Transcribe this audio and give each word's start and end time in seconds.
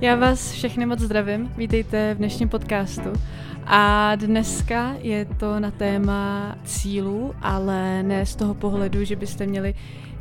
Já 0.00 0.16
vás 0.16 0.52
všechny 0.52 0.86
moc 0.86 0.98
zdravím, 0.98 1.52
vítejte 1.56 2.14
v 2.14 2.18
dnešním 2.18 2.48
podcastu. 2.48 3.12
A 3.66 4.14
dneska 4.16 4.94
je 4.98 5.24
to 5.24 5.60
na 5.60 5.70
téma 5.70 6.56
cílů, 6.64 7.34
ale 7.42 8.02
ne 8.02 8.26
z 8.26 8.36
toho 8.36 8.54
pohledu, 8.54 9.04
že 9.04 9.16
byste 9.16 9.46
měli 9.46 9.74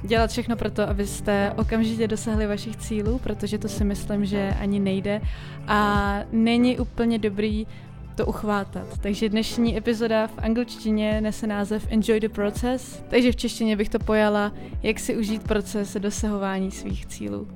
dělat 0.03 0.31
všechno 0.31 0.55
pro 0.55 0.71
to, 0.71 0.89
abyste 0.89 1.53
okamžitě 1.57 2.07
dosahli 2.07 2.47
vašich 2.47 2.75
cílů, 2.75 3.19
protože 3.23 3.57
to 3.57 3.67
si 3.67 3.83
myslím, 3.83 4.25
že 4.25 4.53
ani 4.59 4.79
nejde 4.79 5.21
a 5.67 6.19
není 6.31 6.79
úplně 6.79 7.19
dobrý 7.19 7.67
to 8.15 8.25
uchvátat. 8.25 8.87
Takže 9.01 9.29
dnešní 9.29 9.77
epizoda 9.77 10.27
v 10.27 10.37
angličtině 10.37 11.21
nese 11.21 11.47
název 11.47 11.87
Enjoy 11.89 12.19
the 12.19 12.29
Process, 12.29 13.03
takže 13.07 13.31
v 13.31 13.35
češtině 13.35 13.75
bych 13.75 13.89
to 13.89 13.99
pojala, 13.99 14.51
jak 14.83 14.99
si 14.99 15.17
užít 15.17 15.43
proces 15.43 15.97
dosahování 15.99 16.71
svých 16.71 17.05
cílů. 17.05 17.47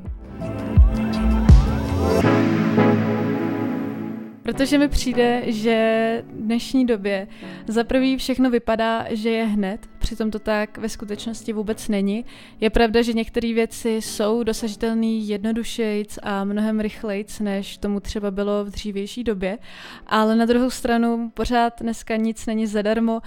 Protože 4.44 4.78
mi 4.78 4.88
přijde, 4.88 5.42
že 5.46 6.24
v 6.28 6.42
dnešní 6.42 6.86
době 6.86 7.28
za 7.68 7.84
prvý 7.84 8.18
všechno 8.18 8.50
vypadá, 8.50 9.06
že 9.10 9.30
je 9.30 9.46
hned, 9.46 9.88
přitom 10.00 10.32
to 10.32 10.40
tak 10.40 10.78
ve 10.78 10.90
skutečnosti 10.90 11.54
vůbec 11.54 11.88
není. 11.88 12.26
Je 12.60 12.70
pravda, 12.70 13.02
že 13.02 13.14
některé 13.14 13.54
věci 13.54 13.90
jsou 13.90 14.44
dosažitelné 14.44 15.06
jednodušejc 15.06 16.20
a 16.24 16.44
mnohem 16.44 16.80
rychlejc, 16.80 17.40
než 17.40 17.78
tomu 17.78 18.00
třeba 18.00 18.32
bylo 18.32 18.66
v 18.66 18.70
dřívější 18.70 19.24
době, 19.24 19.58
ale 20.08 20.36
na 20.36 20.46
druhou 20.46 20.70
stranu 20.70 21.32
pořád 21.34 21.82
dneska 21.82 22.16
nic 22.16 22.46
není 22.46 22.68
zadarmo, 22.68 23.22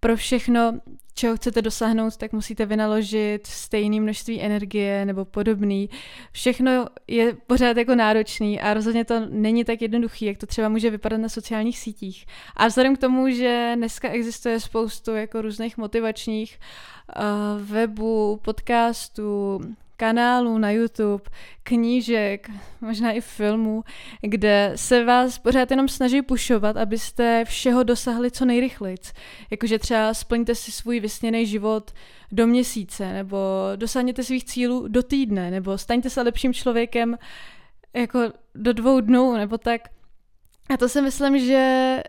pro 0.00 0.16
všechno, 0.16 0.72
čeho 1.14 1.36
chcete 1.36 1.62
dosáhnout, 1.62 2.16
tak 2.16 2.32
musíte 2.32 2.66
vynaložit 2.66 3.46
stejné 3.46 4.00
množství 4.00 4.42
energie 4.42 5.06
nebo 5.06 5.24
podobný. 5.24 5.90
Všechno 6.32 6.86
je 7.08 7.36
pořád 7.46 7.76
jako 7.76 7.94
náročný 7.94 8.60
a 8.60 8.74
rozhodně 8.74 9.04
to 9.04 9.26
není 9.30 9.64
tak 9.64 9.82
jednoduchý, 9.82 10.24
jak 10.24 10.38
to 10.38 10.46
třeba 10.46 10.68
může 10.68 10.90
vypadat 10.90 11.18
na 11.18 11.28
sociálních 11.28 11.78
sítích. 11.78 12.26
A 12.56 12.66
vzhledem 12.66 12.96
k 12.96 13.00
tomu, 13.00 13.30
že 13.30 13.72
dneska 13.76 14.08
existuje 14.08 14.60
spoustu 14.60 15.10
jako 15.10 15.42
různých 15.42 15.76
motivačních 15.76 16.58
uh, 17.16 17.66
webů, 17.66 18.40
podcastů, 18.42 19.60
kanálů 19.96 20.58
na 20.58 20.70
YouTube, 20.70 21.24
knížek, 21.62 22.50
možná 22.80 23.12
i 23.12 23.20
filmů, 23.20 23.84
kde 24.20 24.72
se 24.76 25.04
vás 25.04 25.38
pořád 25.38 25.70
jenom 25.70 25.88
snaží 25.88 26.22
pušovat, 26.22 26.76
abyste 26.76 27.44
všeho 27.44 27.82
dosahli 27.82 28.30
co 28.30 28.44
nejrychleji. 28.44 28.96
Jakože 29.50 29.78
třeba 29.78 30.14
splňte 30.14 30.54
si 30.54 30.72
svůj 30.72 31.00
vysněný 31.00 31.46
život 31.46 31.90
do 32.32 32.46
měsíce, 32.46 33.12
nebo 33.12 33.38
dosáhněte 33.76 34.24
svých 34.24 34.44
cílů 34.44 34.88
do 34.88 35.02
týdne, 35.02 35.50
nebo 35.50 35.78
staňte 35.78 36.10
se 36.10 36.22
lepším 36.22 36.54
člověkem 36.54 37.18
jako 37.94 38.20
do 38.54 38.72
dvou 38.72 39.00
dnů, 39.00 39.32
nebo 39.32 39.58
tak. 39.58 39.82
A 40.70 40.76
to 40.76 40.88
si 40.88 41.02
myslím, 41.02 41.38
že 41.38 42.02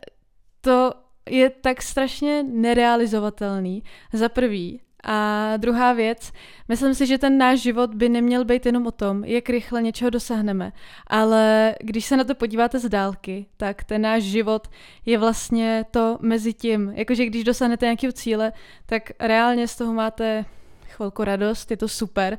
to 0.61 0.91
je 1.29 1.49
tak 1.49 1.81
strašně 1.81 2.43
nerealizovatelný. 2.43 3.83
Za 4.13 4.29
prvý, 4.29 4.81
a 5.03 5.57
druhá 5.57 5.93
věc, 5.93 6.31
myslím 6.67 6.93
si, 6.93 7.07
že 7.07 7.17
ten 7.17 7.37
náš 7.37 7.59
život 7.59 7.93
by 7.93 8.09
neměl 8.09 8.45
být 8.45 8.65
jenom 8.65 8.87
o 8.87 8.91
tom, 8.91 9.23
jak 9.23 9.49
rychle 9.49 9.81
něčeho 9.81 10.09
dosáhneme, 10.09 10.71
ale 11.07 11.75
když 11.79 12.05
se 12.05 12.17
na 12.17 12.23
to 12.23 12.35
podíváte 12.35 12.79
z 12.79 12.89
dálky, 12.89 13.45
tak 13.57 13.83
ten 13.83 14.01
náš 14.01 14.23
život 14.23 14.67
je 15.05 15.17
vlastně 15.17 15.85
to 15.91 16.17
mezi 16.21 16.53
tím. 16.53 16.91
Jakože 16.95 17.25
když 17.25 17.43
dosáhnete 17.43 17.85
nějakého 17.85 18.13
cíle, 18.13 18.51
tak 18.85 19.11
reálně 19.19 19.67
z 19.67 19.75
toho 19.75 19.93
máte 19.93 20.45
chvilku 20.87 21.23
radost, 21.23 21.71
je 21.71 21.77
to 21.77 21.87
super. 21.87 22.37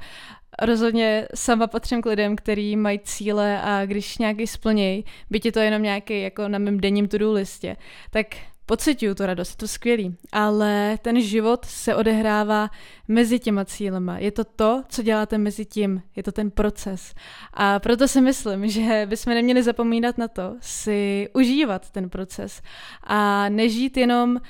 Rozhodně 0.62 1.28
sama 1.34 1.66
patřím 1.66 2.02
k 2.02 2.06
lidem, 2.06 2.36
kteří 2.36 2.76
mají 2.76 2.98
cíle 2.98 3.60
a 3.62 3.86
když 3.86 4.18
nějaký 4.18 4.46
splnějí, 4.46 5.04
byť 5.30 5.46
je 5.46 5.52
to 5.52 5.60
jenom 5.60 5.82
nějaký 5.82 6.22
jako 6.22 6.48
na 6.48 6.58
mém 6.58 6.80
denním 6.80 7.08
to-do 7.08 7.32
listě, 7.32 7.76
tak 8.10 8.26
pocituju 8.66 9.14
tu 9.14 9.26
radost, 9.26 9.50
je 9.50 9.56
to 9.56 9.68
skvělý, 9.68 10.16
ale 10.32 10.98
ten 11.02 11.20
život 11.20 11.64
se 11.64 11.94
odehrává 11.94 12.70
mezi 13.08 13.38
těma 13.38 13.64
cílema. 13.64 14.18
Je 14.18 14.30
to 14.30 14.44
to, 14.44 14.82
co 14.88 15.02
děláte 15.02 15.38
mezi 15.38 15.64
tím, 15.64 16.02
je 16.16 16.22
to 16.22 16.32
ten 16.32 16.50
proces. 16.50 17.14
A 17.54 17.78
proto 17.78 18.08
si 18.08 18.20
myslím, 18.20 18.68
že 18.68 19.06
bychom 19.06 19.34
neměli 19.34 19.62
zapomínat 19.62 20.18
na 20.18 20.28
to, 20.28 20.56
si 20.60 21.28
užívat 21.34 21.90
ten 21.90 22.10
proces 22.10 22.62
a 23.02 23.48
nežít 23.48 23.96
jenom 23.96 24.40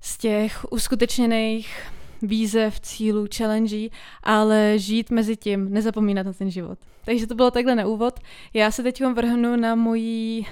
z 0.00 0.18
těch 0.18 0.72
uskutečněných 0.72 1.82
výzev, 2.22 2.80
cílů, 2.80 3.26
challenge, 3.36 3.88
ale 4.22 4.78
žít 4.78 5.10
mezi 5.10 5.36
tím, 5.36 5.72
nezapomínat 5.72 6.26
na 6.26 6.32
ten 6.32 6.50
život. 6.50 6.78
Takže 7.04 7.26
to 7.26 7.34
bylo 7.34 7.50
takhle 7.50 7.74
na 7.74 7.86
úvod. 7.86 8.20
Já 8.54 8.70
se 8.70 8.82
teď 8.82 9.04
vrhnu 9.04 9.56
na 9.56 9.74
moji 9.74 10.44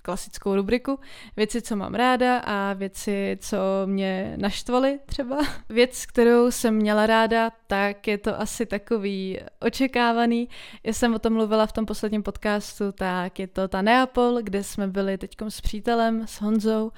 klasickou 0.00 0.54
rubriku. 0.54 1.00
Věci, 1.36 1.62
co 1.62 1.76
mám 1.76 1.94
ráda 1.94 2.38
a 2.38 2.72
věci, 2.72 3.38
co 3.40 3.58
mě 3.86 4.34
naštvaly 4.36 4.98
třeba. 5.06 5.38
Věc, 5.68 6.06
kterou 6.06 6.50
jsem 6.50 6.74
měla 6.74 7.06
ráda, 7.06 7.50
tak 7.66 8.08
je 8.08 8.18
to 8.18 8.40
asi 8.40 8.66
takový 8.66 9.38
očekávaný. 9.60 10.48
Já 10.84 10.92
jsem 10.92 11.14
o 11.14 11.18
tom 11.18 11.32
mluvila 11.32 11.66
v 11.66 11.72
tom 11.72 11.86
posledním 11.86 12.22
podcastu, 12.22 12.92
tak 12.92 13.38
je 13.38 13.46
to 13.46 13.68
ta 13.68 13.82
Neapol, 13.82 14.38
kde 14.42 14.64
jsme 14.64 14.88
byli 14.88 15.18
teď 15.18 15.36
s 15.48 15.60
přítelem, 15.60 16.26
s 16.26 16.40
Honzou. 16.40 16.92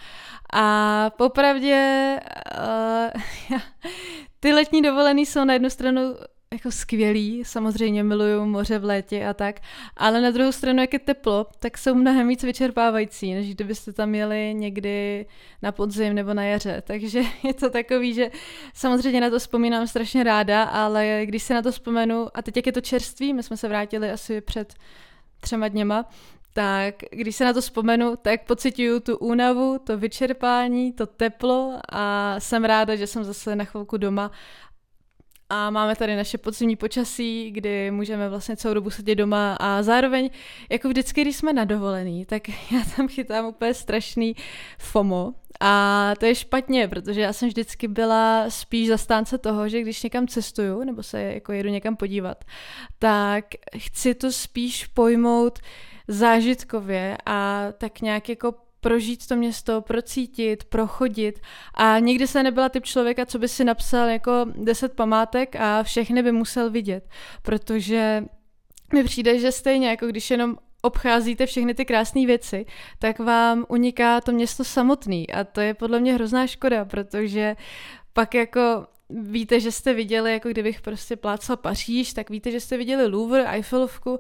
A 0.53 1.11
popravdě 1.11 2.21
uh, 3.53 3.59
ty 4.41 4.53
letní 4.53 4.83
dovolený 4.83 5.27
jsou 5.27 5.45
na 5.45 5.53
jednu 5.53 5.71
stranu 5.71 6.15
jako 6.53 6.71
skvělý, 6.71 7.45
samozřejmě 7.45 8.05
miluju 8.05 8.45
moře 8.45 8.79
v 8.79 8.85
létě 8.85 9.27
a 9.27 9.35
tak, 9.35 9.61
ale 9.97 10.21
na 10.21 10.31
druhou 10.31 10.53
stranu, 10.53 10.81
jak 10.81 10.93
je 10.93 10.99
teplo, 10.99 11.47
tak 11.59 11.79
jsou 11.79 11.95
mnohem 11.95 12.29
víc 12.29 12.43
vyčerpávající, 12.43 13.35
než 13.35 13.55
kdybyste 13.55 13.93
tam 13.93 14.15
jeli 14.15 14.55
někdy 14.55 15.27
na 15.63 15.73
podzim 15.73 16.15
nebo 16.15 16.35
na 16.35 16.45
jaře. 16.45 16.83
Takže 16.87 17.23
je 17.43 17.55
to 17.55 17.71
takový, 17.71 18.15
že 18.15 18.31
samozřejmě 18.75 19.21
na 19.21 19.31
to 19.31 19.39
vzpomínám 19.39 19.87
strašně 19.87 20.25
ráda, 20.25 20.63
ale 20.63 21.21
když 21.25 21.43
se 21.43 21.55
na 21.55 21.63
to 21.63 21.73
vzpomenu, 21.73 22.29
a 22.35 22.43
teď 22.43 22.57
jak 22.57 22.67
je 22.67 22.73
to 22.73 22.81
čerství, 22.81 23.35
my 23.35 23.43
jsme 23.43 23.57
se 23.57 23.69
vrátili 23.69 24.11
asi 24.11 24.41
před 24.41 24.75
třema 25.41 25.69
dněma, 25.69 26.09
tak 26.55 26.95
když 27.11 27.37
se 27.37 27.45
na 27.45 27.53
to 27.53 27.61
vzpomenu, 27.61 28.17
tak 28.23 28.45
pocituju 28.47 29.01
tu 29.01 29.17
únavu, 29.17 29.79
to 29.79 29.99
vyčerpání, 29.99 30.93
to 30.93 31.07
teplo 31.07 31.79
a 31.93 32.35
jsem 32.41 32.65
ráda, 32.65 32.97
že 32.97 33.07
jsem 33.07 33.25
zase 33.25 33.57
na 33.57 33.65
chvilku 33.65 33.97
doma 33.97 34.31
a 35.55 35.71
máme 35.71 35.97
tady 35.97 36.17
naše 36.17 36.39
podzimní 36.39 36.77
počasí, 36.77 37.51
kdy 37.51 37.91
můžeme 37.91 38.29
vlastně 38.29 38.57
celou 38.57 38.75
dobu 38.75 38.91
sedět 38.91 39.15
doma 39.15 39.57
a 39.61 39.83
zároveň, 39.83 40.31
jako 40.71 40.89
vždycky, 40.89 41.21
když 41.23 41.37
jsme 41.37 41.53
na 41.53 41.65
dovolený, 41.65 42.27
tak 42.27 42.49
já 42.71 42.81
tam 42.97 43.09
chytám 43.09 43.47
úplně 43.47 43.75
strašný 43.75 44.37
FOMO. 44.79 45.33
A 45.61 46.13
to 46.19 46.27
je 46.27 46.35
špatně, 46.35 46.89
protože 46.89 47.21
já 47.21 47.33
jsem 47.33 47.49
vždycky 47.49 47.89
byla 47.89 48.51
spíš 48.51 48.89
zastánce 48.89 49.39
toho, 49.39 49.69
že 49.69 49.81
když 49.81 50.03
někam 50.03 50.29
cestuju 50.29 50.85
nebo 50.85 51.03
se 51.03 51.23
jako 51.23 51.53
jedu 51.53 51.69
někam 51.69 51.97
podívat, 51.97 52.45
tak 52.99 53.45
chci 53.79 54.15
to 54.15 54.33
spíš 54.33 54.87
pojmout 54.87 55.59
zážitkově 56.09 57.19
a 57.27 57.67
tak 57.79 58.01
nějak 58.01 58.29
jako 58.29 58.55
prožít 58.83 59.27
to 59.27 59.37
město, 59.37 59.81
procítit, 59.81 60.65
prochodit. 60.65 61.41
A 61.75 61.99
nikdy 61.99 62.27
se 62.27 62.43
nebyla 62.43 62.69
typ 62.69 62.85
člověka, 62.85 63.27
co 63.27 63.39
by 63.39 63.49
si 63.49 63.65
napsal 63.65 64.09
jako 64.09 64.47
deset 64.55 64.93
památek 64.93 65.57
a 65.57 65.83
všechny 65.83 66.23
by 66.23 66.33
musel 66.33 66.71
vidět, 66.71 67.09
protože 67.43 68.25
mi 68.95 69.05
přijde, 69.05 69.39
že 69.39 69.53
stejně 69.53 69.89
jako 69.89 70.07
když 70.07 70.31
jenom 70.31 70.57
obcházíte 70.83 71.47
všechny 71.47 71.75
ty 71.75 71.85
krásné 71.85 72.27
věci, 72.27 72.67
tak 72.99 73.19
vám 73.19 73.67
uniká 73.69 74.21
to 74.21 74.33
město 74.33 74.65
samotný. 74.65 75.31
A 75.31 75.45
to 75.45 75.61
je 75.61 75.75
podle 75.75 76.01
mě 76.01 76.15
hrozná 76.15 76.47
škoda, 76.47 76.85
protože 76.85 77.57
pak 78.13 78.35
jako 78.35 78.87
víte, 79.11 79.61
že 79.61 79.73
jste 79.73 79.95
viděli, 79.95 80.33
jako 80.33 80.49
kdybych 80.49 80.81
prostě 80.81 81.17
plácal 81.17 81.57
Paříž, 81.57 82.13
tak 82.13 82.31
víte, 82.31 82.51
že 82.51 82.61
jste 82.61 82.77
viděli 82.77 83.07
Louvre, 83.07 83.49
Eiffelovku 83.49 84.19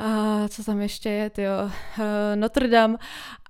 a 0.00 0.48
co 0.48 0.64
tam 0.64 0.80
ještě 0.80 1.08
je, 1.08 1.30
tyjo, 1.30 1.52
eh, 2.00 2.36
Notre 2.36 2.68
Dame. 2.68 2.96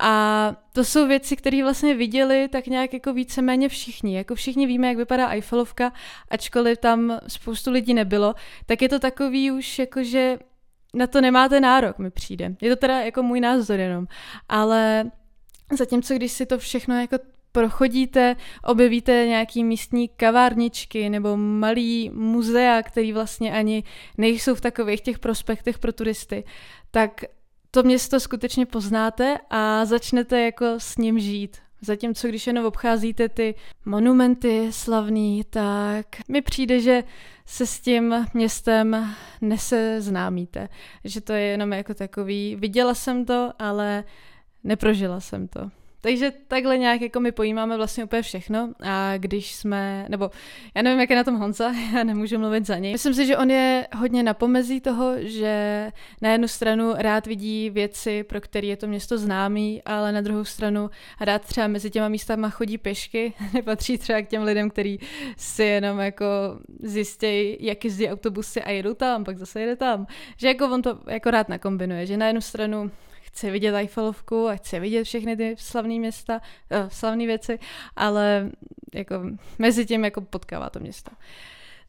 A 0.01 0.55
to 0.73 0.85
jsou 0.85 1.07
věci, 1.07 1.37
které 1.37 1.63
vlastně 1.63 1.95
viděli 1.95 2.49
tak 2.49 2.67
nějak 2.67 2.95
jako 2.95 3.13
víceméně 3.13 3.69
všichni. 3.69 4.17
Jako 4.17 4.35
všichni 4.35 4.67
víme, 4.67 4.89
jak 4.89 4.97
vypadá 4.97 5.29
Eiffelovka, 5.29 5.93
ačkoliv 6.31 6.79
tam 6.79 7.19
spoustu 7.29 7.71
lidí 7.71 7.95
nebylo, 7.95 8.35
tak 8.67 8.83
je 8.83 8.89
to 8.89 8.99
takový 8.99 9.51
už 9.51 9.79
jako, 9.79 10.03
že 10.03 10.39
na 10.95 11.07
to 11.07 11.21
nemáte 11.21 11.61
nárok, 11.61 11.99
mi 11.99 12.11
přijde. 12.11 12.57
Je 12.61 12.71
to 12.71 12.77
teda 12.77 13.01
jako 13.01 13.23
můj 13.23 13.41
názor 13.41 13.81
jenom. 13.81 14.07
Ale 14.49 15.11
zatímco, 15.79 16.15
když 16.15 16.33
si 16.33 16.47
to 16.47 16.59
všechno 16.59 17.01
jako 17.01 17.17
prochodíte, 17.53 18.37
objevíte 18.65 19.27
nějaký 19.27 19.65
místní 19.65 20.09
kavárničky 20.09 21.11
nebo 21.11 21.37
malý 21.37 22.11
muzea, 22.11 22.83
který 22.83 23.13
vlastně 23.13 23.53
ani 23.53 23.83
nejsou 24.19 24.55
v 24.55 24.61
takových 24.61 25.01
těch 25.01 25.19
prospektech 25.19 25.79
pro 25.79 25.93
turisty, 25.93 26.45
tak 26.91 27.25
to 27.71 27.83
město 27.83 28.21
skutečně 28.21 28.67
poznáte 28.67 29.39
a 29.51 29.85
začnete 29.85 30.41
jako 30.41 30.67
s 30.79 30.97
ním 30.97 31.19
žít. 31.19 31.57
Zatímco 31.83 32.29
když 32.29 32.47
jenom 32.47 32.67
obcházíte 32.67 33.29
ty 33.29 33.55
monumenty 33.85 34.67
slavný, 34.71 35.45
tak 35.51 36.07
mi 36.29 36.43
přijde, 36.43 36.81
že 36.81 37.05
se 37.47 37.67
s 37.67 37.81
tím 37.81 38.27
městem 38.35 39.15
neseznámíte. 39.41 40.69
Že 41.05 41.21
to 41.21 41.33
je 41.33 41.43
jenom 41.43 41.73
jako 41.73 41.95
takový, 41.95 42.57
viděla 42.57 42.95
jsem 42.95 43.25
to, 43.25 43.53
ale 43.59 44.05
neprožila 44.65 45.21
jsem 45.21 45.49
to. 45.49 45.80
Takže 46.01 46.33
takhle 46.49 46.79
nějak 46.79 47.01
jako 47.01 47.21
my 47.21 47.33
pojímáme 47.33 47.77
vlastně 47.77 48.05
úplně 48.05 48.23
všechno 48.23 48.73
a 48.83 49.17
když 49.17 49.55
jsme, 49.55 50.07
nebo 50.09 50.31
já 50.75 50.83
nevím, 50.83 51.01
jak 51.01 51.11
je 51.11 51.17
na 51.17 51.25
tom 51.25 51.37
Honza, 51.37 51.73
já 51.95 52.05
nemůžu 52.05 52.39
mluvit 52.39 52.67
za 52.67 52.79
něj. 52.79 52.93
Myslím 52.93 53.15
si, 53.15 53.27
že 53.27 53.37
on 53.37 53.51
je 53.51 53.87
hodně 53.97 54.23
na 54.23 54.35
pomezí 54.35 54.81
toho, 54.81 55.15
že 55.19 55.87
na 56.23 56.33
jednu 56.33 56.49
stranu 56.49 56.93
rád 56.97 57.27
vidí 57.27 57.71
věci, 57.71 58.23
pro 58.23 58.41
které 58.41 58.67
je 58.67 58.77
to 58.77 58.87
město 58.87 59.19
známý, 59.19 59.83
ale 59.85 60.13
na 60.13 60.21
druhou 60.21 60.45
stranu 60.45 60.91
rád 61.21 61.43
třeba 61.43 61.67
mezi 61.67 61.91
těma 61.91 62.09
místama 62.09 62.51
chodí 62.51 62.79
pešky, 62.79 63.33
nepatří 63.55 63.99
třeba 63.99 64.23
k 64.23 64.29
těm 64.29 64.43
lidem, 64.43 64.71
kteří 64.71 65.01
si 65.37 65.63
jenom 65.63 65.99
jako 65.99 66.27
zjistějí, 66.83 67.57
jak 67.61 67.85
jezdí 67.85 68.09
autobusy 68.09 68.63
a 68.63 68.71
jedou 68.71 68.95
tam, 68.95 69.25
pak 69.25 69.39
zase 69.39 69.61
jede 69.61 69.77
tam. 69.77 70.07
Že 70.37 70.49
jako 70.49 70.65
on 70.65 70.83
to 70.83 70.99
jako 71.07 71.31
rád 71.31 71.49
nakombinuje, 71.49 72.07
že 72.07 72.17
na 72.17 72.27
jednu 72.27 72.41
stranu 72.41 72.91
chci 73.33 73.51
vidět 73.51 73.75
Eiffelovku 73.75 74.49
a 74.49 74.57
chci 74.57 74.81
vidět 74.81 75.05
všechny 75.05 75.37
ty 75.37 75.55
slavné 75.59 75.99
města, 75.99 76.35
uh, 76.35 76.89
slavné 76.89 77.27
věci, 77.27 77.59
ale 77.97 78.51
jako 78.95 79.15
mezi 79.59 79.87
tím 79.87 80.05
jako 80.05 80.21
potkává 80.21 80.71
to 80.71 80.81
město. 80.81 81.11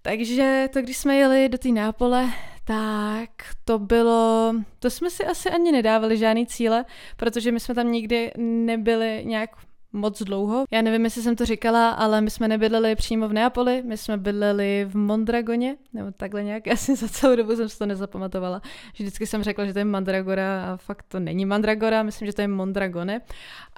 Takže 0.01 0.69
to, 0.73 0.81
když 0.81 0.97
jsme 0.97 1.15
jeli 1.15 1.49
do 1.49 1.57
té 1.57 1.69
Nápole, 1.69 2.29
tak 2.63 3.29
to 3.65 3.79
bylo, 3.79 4.53
to 4.79 4.89
jsme 4.89 5.09
si 5.09 5.25
asi 5.25 5.49
ani 5.49 5.71
nedávali 5.71 6.17
žádný 6.17 6.47
cíle, 6.47 6.85
protože 7.17 7.51
my 7.51 7.59
jsme 7.59 7.75
tam 7.75 7.91
nikdy 7.91 8.31
nebyli 8.37 9.21
nějak 9.25 9.49
moc 9.93 10.21
dlouho. 10.21 10.65
Já 10.71 10.81
nevím, 10.81 11.03
jestli 11.03 11.21
jsem 11.21 11.35
to 11.35 11.45
říkala, 11.45 11.89
ale 11.89 12.21
my 12.21 12.29
jsme 12.29 12.47
nebydleli 12.47 12.95
přímo 12.95 13.27
v 13.27 13.33
Neapoli, 13.33 13.83
my 13.85 13.97
jsme 13.97 14.17
bydleli 14.17 14.85
v 14.89 14.95
Mondragoně, 14.95 15.77
nebo 15.93 16.11
takhle 16.11 16.43
nějak, 16.43 16.67
já 16.71 16.75
si 16.75 16.95
za 16.95 17.07
celou 17.07 17.35
dobu 17.35 17.55
jsem 17.55 17.69
si 17.69 17.77
to 17.77 17.85
nezapamatovala. 17.85 18.61
Vždycky 18.93 19.27
jsem 19.27 19.43
řekla, 19.43 19.65
že 19.65 19.73
to 19.73 19.79
je 19.79 19.85
Mandragora 19.85 20.65
a 20.65 20.77
fakt 20.77 21.05
to 21.07 21.19
není 21.19 21.45
Mandragora, 21.45 22.03
myslím, 22.03 22.25
že 22.25 22.33
to 22.33 22.41
je 22.41 22.47
Mondragone. 22.47 23.21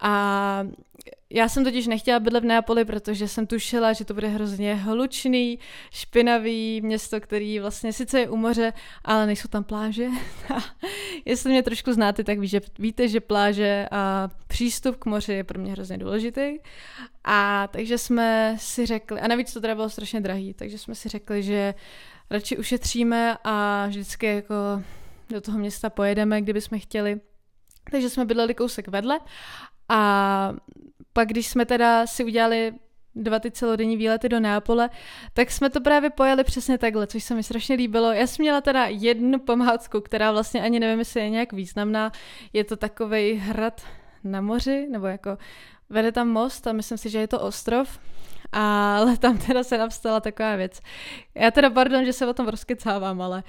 A 0.01 0.63
já 1.34 1.50
jsem 1.50 1.64
totiž 1.64 1.88
nechtěla 1.88 2.20
bydlet 2.20 2.44
v 2.44 2.48
Neapoli, 2.48 2.86
protože 2.86 3.28
jsem 3.28 3.48
tušila, 3.48 3.94
že 3.94 4.06
to 4.06 4.14
bude 4.14 4.28
hrozně 4.28 4.76
hlučný, 4.76 5.60
špinavý 5.92 6.82
město, 6.82 7.22
který 7.22 7.60
vlastně 7.60 7.94
sice 7.94 8.20
je 8.20 8.30
u 8.30 8.36
moře, 8.36 8.74
ale 9.06 9.26
nejsou 9.26 9.48
tam 9.48 9.64
pláže. 9.64 10.08
Jestli 11.26 11.52
mě 11.52 11.64
trošku 11.64 11.94
znáte, 11.94 12.24
tak 12.24 12.40
ví, 12.40 12.48
že, 12.48 12.62
víte, 12.80 13.08
že 13.08 13.20
pláže 13.20 13.88
a 13.92 14.30
přístup 14.48 14.96
k 14.96 15.06
moři 15.06 15.34
je 15.34 15.44
pro 15.44 15.60
mě 15.60 15.72
hrozně 15.72 15.98
důležitý. 15.98 16.58
A 17.24 17.68
takže 17.68 17.98
jsme 17.98 18.56
si 18.60 18.86
řekli, 18.86 19.20
a 19.20 19.28
navíc 19.28 19.54
to 19.54 19.62
teda 19.62 19.76
bylo 19.76 19.90
strašně 19.90 20.22
drahý, 20.22 20.54
takže 20.54 20.78
jsme 20.78 20.96
si 20.96 21.10
řekli, 21.10 21.44
že 21.44 21.74
radši 22.30 22.58
ušetříme 22.58 23.38
a 23.44 23.86
vždycky 23.88 24.26
jako 24.26 24.56
do 25.30 25.42
toho 25.42 25.58
města 25.58 25.90
pojedeme, 25.90 26.42
kdyby 26.42 26.62
jsme 26.62 26.80
chtěli. 26.80 27.22
Takže 27.92 28.10
jsme 28.10 28.26
bydleli 28.26 28.56
kousek 28.56 28.88
vedle 28.88 29.20
a 29.90 30.54
pak, 31.13 31.27
když 31.27 31.48
jsme 31.48 31.65
teda 31.65 32.07
si 32.07 32.24
udělali 32.24 32.74
dva 33.15 33.39
ty 33.39 33.51
celodenní 33.51 33.98
výlety 33.98 34.30
do 34.30 34.39
Neapole, 34.39 34.89
tak 35.33 35.51
jsme 35.51 35.69
to 35.69 35.81
právě 35.81 36.10
pojeli 36.10 36.44
přesně 36.44 36.77
takhle, 36.77 37.07
což 37.07 37.24
se 37.24 37.36
mi 37.36 37.44
strašně 37.44 37.75
líbilo. 37.75 38.12
Já 38.12 38.27
jsem 38.27 38.44
měla 38.44 38.62
teda 38.62 38.86
jednu 38.86 39.39
památku, 39.39 40.01
která 40.01 40.31
vlastně 40.31 40.62
ani 40.62 40.80
nevím, 40.80 41.00
jestli 41.00 41.21
je 41.21 41.30
nějak 41.30 41.54
významná. 41.54 42.12
Je 42.54 42.63
to 42.63 42.75
takový 42.75 43.33
hrad 43.33 43.81
na 44.24 44.42
moři, 44.42 44.88
nebo 44.92 45.06
jako 45.06 45.38
vede 45.89 46.12
tam 46.12 46.27
most 46.27 46.68
a 46.68 46.74
myslím 46.74 46.98
si, 46.98 47.10
že 47.10 47.19
je 47.19 47.27
to 47.27 47.39
ostrov. 47.39 48.00
Ale 48.51 49.18
tam 49.18 49.38
teda 49.38 49.63
se 49.63 49.77
nám 49.77 49.92
stala 49.92 50.19
taková 50.19 50.56
věc. 50.56 50.80
Já 51.36 51.51
teda, 51.51 51.69
pardon, 51.69 52.06
že 52.06 52.13
se 52.13 52.27
o 52.27 52.33
tom 52.33 52.48
rozkecávám, 52.48 53.21
ale 53.21 53.38
uh, 53.38 53.44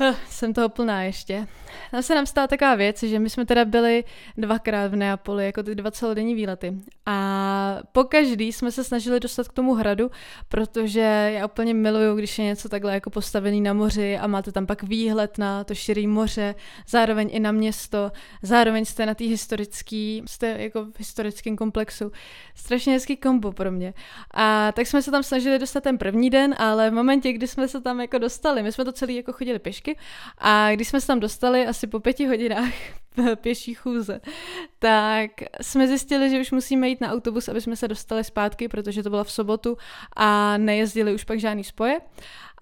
Uh, 0.00 0.14
jsem 0.28 0.54
toho 0.54 0.68
plná 0.68 1.02
ještě. 1.02 1.46
Tam 1.90 2.02
se 2.02 2.14
nám 2.14 2.26
stala 2.26 2.46
taková 2.46 2.74
věc, 2.74 3.02
že 3.02 3.18
my 3.18 3.30
jsme 3.30 3.46
teda 3.46 3.64
byli 3.64 4.04
dvakrát 4.36 4.90
v 4.90 4.96
Neapoli, 4.96 5.46
jako 5.46 5.62
ty 5.62 5.74
dva 5.74 5.90
celodenní 5.90 6.34
výlety. 6.34 6.74
A 7.06 7.78
po 7.92 8.04
každý 8.04 8.52
jsme 8.52 8.72
se 8.72 8.84
snažili 8.84 9.20
dostat 9.20 9.48
k 9.48 9.52
tomu 9.52 9.74
hradu, 9.74 10.10
protože 10.48 11.30
já 11.34 11.46
úplně 11.46 11.74
miluju, 11.74 12.16
když 12.16 12.38
je 12.38 12.44
něco 12.44 12.68
takhle 12.68 12.94
jako 12.94 13.10
postavený 13.10 13.60
na 13.60 13.72
moři 13.72 14.18
a 14.18 14.26
máte 14.26 14.52
tam 14.52 14.66
pak 14.66 14.82
výhled 14.82 15.38
na 15.38 15.64
to 15.64 15.74
širý 15.74 16.06
moře, 16.06 16.54
zároveň 16.88 17.28
i 17.32 17.40
na 17.40 17.52
město, 17.52 18.12
zároveň 18.42 18.84
jste 18.84 19.06
na 19.06 19.14
té 19.14 19.24
historický, 19.24 20.22
jste 20.26 20.46
jako 20.58 20.84
v 20.84 20.98
historickém 20.98 21.56
komplexu. 21.56 22.12
Strašně 22.54 22.92
hezký 22.92 23.16
kombo 23.16 23.52
pro 23.52 23.72
mě. 23.72 23.94
A 24.34 24.72
tak 24.72 24.86
jsme 24.86 25.02
se 25.02 25.10
tam 25.10 25.22
snažili 25.22 25.58
dostat 25.58 25.82
ten 25.82 25.98
první 25.98 26.30
den, 26.30 26.54
ale 26.58 26.90
v 26.90 26.92
momentě, 26.92 27.32
kdy 27.32 27.48
jsme 27.48 27.68
se 27.68 27.80
tam 27.80 28.00
jako 28.00 28.18
dostali, 28.18 28.62
my 28.62 28.72
jsme 28.72 28.84
to 28.84 28.92
celý 28.92 29.16
jako 29.16 29.32
chodili 29.32 29.58
pěšky, 29.58 29.81
pěšky. 29.82 30.00
A 30.38 30.70
když 30.72 30.88
jsme 30.88 31.00
se 31.00 31.06
tam 31.06 31.20
dostali 31.20 31.66
asi 31.66 31.86
po 31.86 32.00
pěti 32.00 32.26
hodinách 32.26 32.72
pěší 33.40 33.74
chůze, 33.74 34.20
tak 34.78 35.30
jsme 35.60 35.88
zjistili, 35.88 36.30
že 36.30 36.40
už 36.40 36.50
musíme 36.50 36.88
jít 36.88 37.00
na 37.00 37.12
autobus, 37.12 37.48
aby 37.48 37.60
jsme 37.60 37.76
se 37.76 37.88
dostali 37.88 38.24
zpátky, 38.24 38.68
protože 38.68 39.02
to 39.02 39.10
bylo 39.10 39.24
v 39.24 39.32
sobotu 39.32 39.76
a 40.16 40.58
nejezdili 40.58 41.14
už 41.14 41.24
pak 41.24 41.40
žádný 41.40 41.64
spoje. 41.64 42.00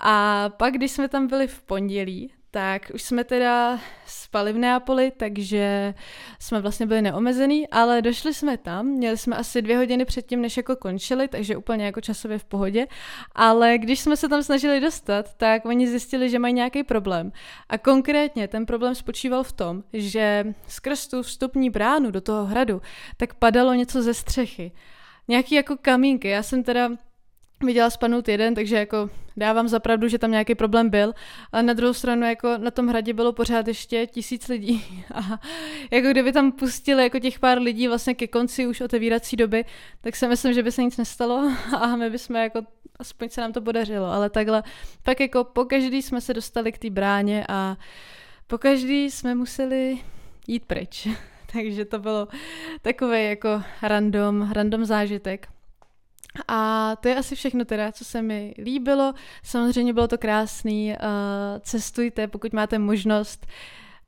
A 0.01 0.49
pak, 0.49 0.75
když 0.75 0.91
jsme 0.91 1.09
tam 1.09 1.27
byli 1.27 1.47
v 1.47 1.63
pondělí, 1.63 2.33
tak 2.51 2.91
už 2.95 3.03
jsme 3.03 3.25
teda 3.25 3.79
spali 4.07 4.53
v 4.53 4.59
Neapoli, 4.59 5.13
takže 5.17 5.95
jsme 6.39 6.61
vlastně 6.61 6.87
byli 6.87 7.03
neomezený, 7.03 7.69
ale 7.69 8.03
došli 8.03 8.35
jsme 8.35 8.59
tam, 8.59 8.87
měli 8.87 9.17
jsme 9.17 9.37
asi 9.37 9.63
dvě 9.63 9.77
hodiny 9.77 10.05
předtím, 10.05 10.43
než 10.43 10.57
jako 10.57 10.77
končili, 10.77 11.29
takže 11.29 11.57
úplně 11.57 11.85
jako 11.85 12.01
časově 12.01 12.39
v 12.39 12.45
pohodě, 12.45 12.87
ale 13.35 13.79
když 13.79 14.01
jsme 14.01 14.17
se 14.17 14.29
tam 14.29 14.43
snažili 14.43 14.81
dostat, 14.81 15.35
tak 15.35 15.65
oni 15.65 15.89
zjistili, 15.89 16.31
že 16.31 16.39
mají 16.39 16.55
nějaký 16.55 16.83
problém. 16.83 17.33
A 17.69 17.79
konkrétně 17.79 18.49
ten 18.49 18.67
problém 18.67 18.95
spočíval 18.95 19.43
v 19.43 19.53
tom, 19.53 19.83
že 19.93 20.55
skrz 20.69 21.07
tu 21.07 21.23
vstupní 21.23 21.71
bránu 21.71 22.11
do 22.11 22.21
toho 22.21 22.45
hradu, 22.47 22.83
tak 23.17 23.35
padalo 23.35 23.75
něco 23.75 24.03
ze 24.03 24.15
střechy. 24.15 24.73
Nějaký 25.29 25.55
jako 25.55 25.77
kamínky. 25.83 26.29
Já 26.29 26.43
jsem 26.43 26.63
teda 26.63 26.91
viděla 27.67 27.91
spadnout 27.91 28.29
jeden, 28.29 28.55
takže 28.55 28.77
jako 28.77 29.11
dávám 29.37 29.69
za 29.69 29.81
pravdu, 29.81 30.09
že 30.09 30.19
tam 30.19 30.31
nějaký 30.31 30.55
problém 30.55 30.91
byl, 30.91 31.15
ale 31.53 31.63
na 31.63 31.73
druhou 31.73 31.93
stranu 31.93 32.27
jako 32.27 32.59
na 32.59 32.71
tom 32.71 32.89
hradě 32.89 33.13
bylo 33.13 33.33
pořád 33.33 33.69
ještě 33.69 34.07
tisíc 34.07 34.49
lidí 34.49 35.05
a 35.15 35.41
jako 35.91 36.09
kdyby 36.09 36.33
tam 36.33 36.53
pustili 36.53 37.03
jako 37.03 37.19
těch 37.19 37.39
pár 37.39 37.59
lidí 37.59 37.89
vlastně 37.89 38.15
ke 38.15 38.27
konci 38.27 38.67
už 38.67 38.81
otevírací 38.81 39.37
doby, 39.37 39.65
tak 40.01 40.17
si 40.17 40.29
myslím, 40.29 40.53
že 40.53 40.63
by 40.63 40.73
se 40.73 40.83
nic 40.83 40.97
nestalo 40.97 41.53
a 41.81 41.97
my 41.97 42.11
bychom 42.11 42.37
jako 42.37 42.63
aspoň 42.99 43.29
se 43.29 43.41
nám 43.41 43.53
to 43.53 43.61
podařilo, 43.61 44.07
ale 44.07 44.31
takhle 44.31 44.63
pak 45.03 45.21
jako 45.21 45.45
po 45.45 45.65
každý 45.65 46.03
jsme 46.03 46.21
se 46.21 46.35
dostali 46.35 46.73
k 46.73 46.79
té 46.79 46.91
bráně 46.91 47.45
a 47.49 47.77
po 48.47 48.59
každý 48.59 49.11
jsme 49.11 49.35
museli 49.35 49.99
jít 50.47 50.65
pryč. 50.65 51.09
Takže 51.53 51.85
to 51.85 51.99
bylo 51.99 52.29
takový 52.83 53.25
jako 53.25 53.63
random, 53.83 54.53
random 54.53 54.85
zážitek. 54.85 55.49
A 56.49 56.97
to 57.01 57.09
je 57.09 57.17
asi 57.17 57.37
všechno 57.37 57.65
teda, 57.65 57.93
co 57.93 58.05
se 58.05 58.23
mi 58.23 58.55
líbilo. 58.59 59.15
Samozřejmě 59.43 59.93
bylo 59.93 60.09
to 60.09 60.19
krásný. 60.19 60.91
Uh, 60.91 60.97
cestujte, 61.61 62.27
pokud 62.27 62.53
máte 62.53 62.79
možnost. 62.79 63.47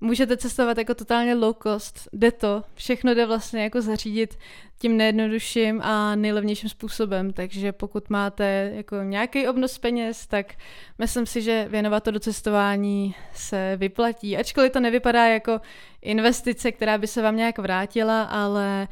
Můžete 0.01 0.37
cestovat 0.37 0.79
jako 0.79 0.95
totálně 0.95 1.35
low 1.35 1.55
cost, 1.63 2.09
jde 2.13 2.33
to, 2.33 2.63
všechno 2.75 3.15
jde 3.15 3.27
vlastně 3.27 3.63
jako 3.63 3.83
zařídit 3.83 4.39
tím 4.79 4.97
nejjednodušším 4.97 5.83
a 5.83 6.15
nejlevnějším 6.15 6.69
způsobem, 6.69 7.33
takže 7.33 7.73
pokud 7.73 8.11
máte 8.11 8.73
jako 8.75 8.97
nějaký 9.03 9.49
obnos 9.49 9.79
peněz, 9.79 10.27
tak 10.27 10.55
myslím 10.99 11.27
si, 11.27 11.43
že 11.43 11.67
věnovat 11.69 12.03
to 12.03 12.11
do 12.11 12.21
cestování 12.21 13.15
se 13.33 13.77
vyplatí, 13.77 14.37
ačkoliv 14.37 14.73
to 14.73 14.81
nevypadá 14.81 15.27
jako 15.27 15.61
investice, 16.03 16.73
která 16.73 16.99
by 16.99 17.07
se 17.07 17.23
vám 17.23 17.37
nějak 17.37 17.59
vrátila, 17.59 18.23
ale 18.23 18.89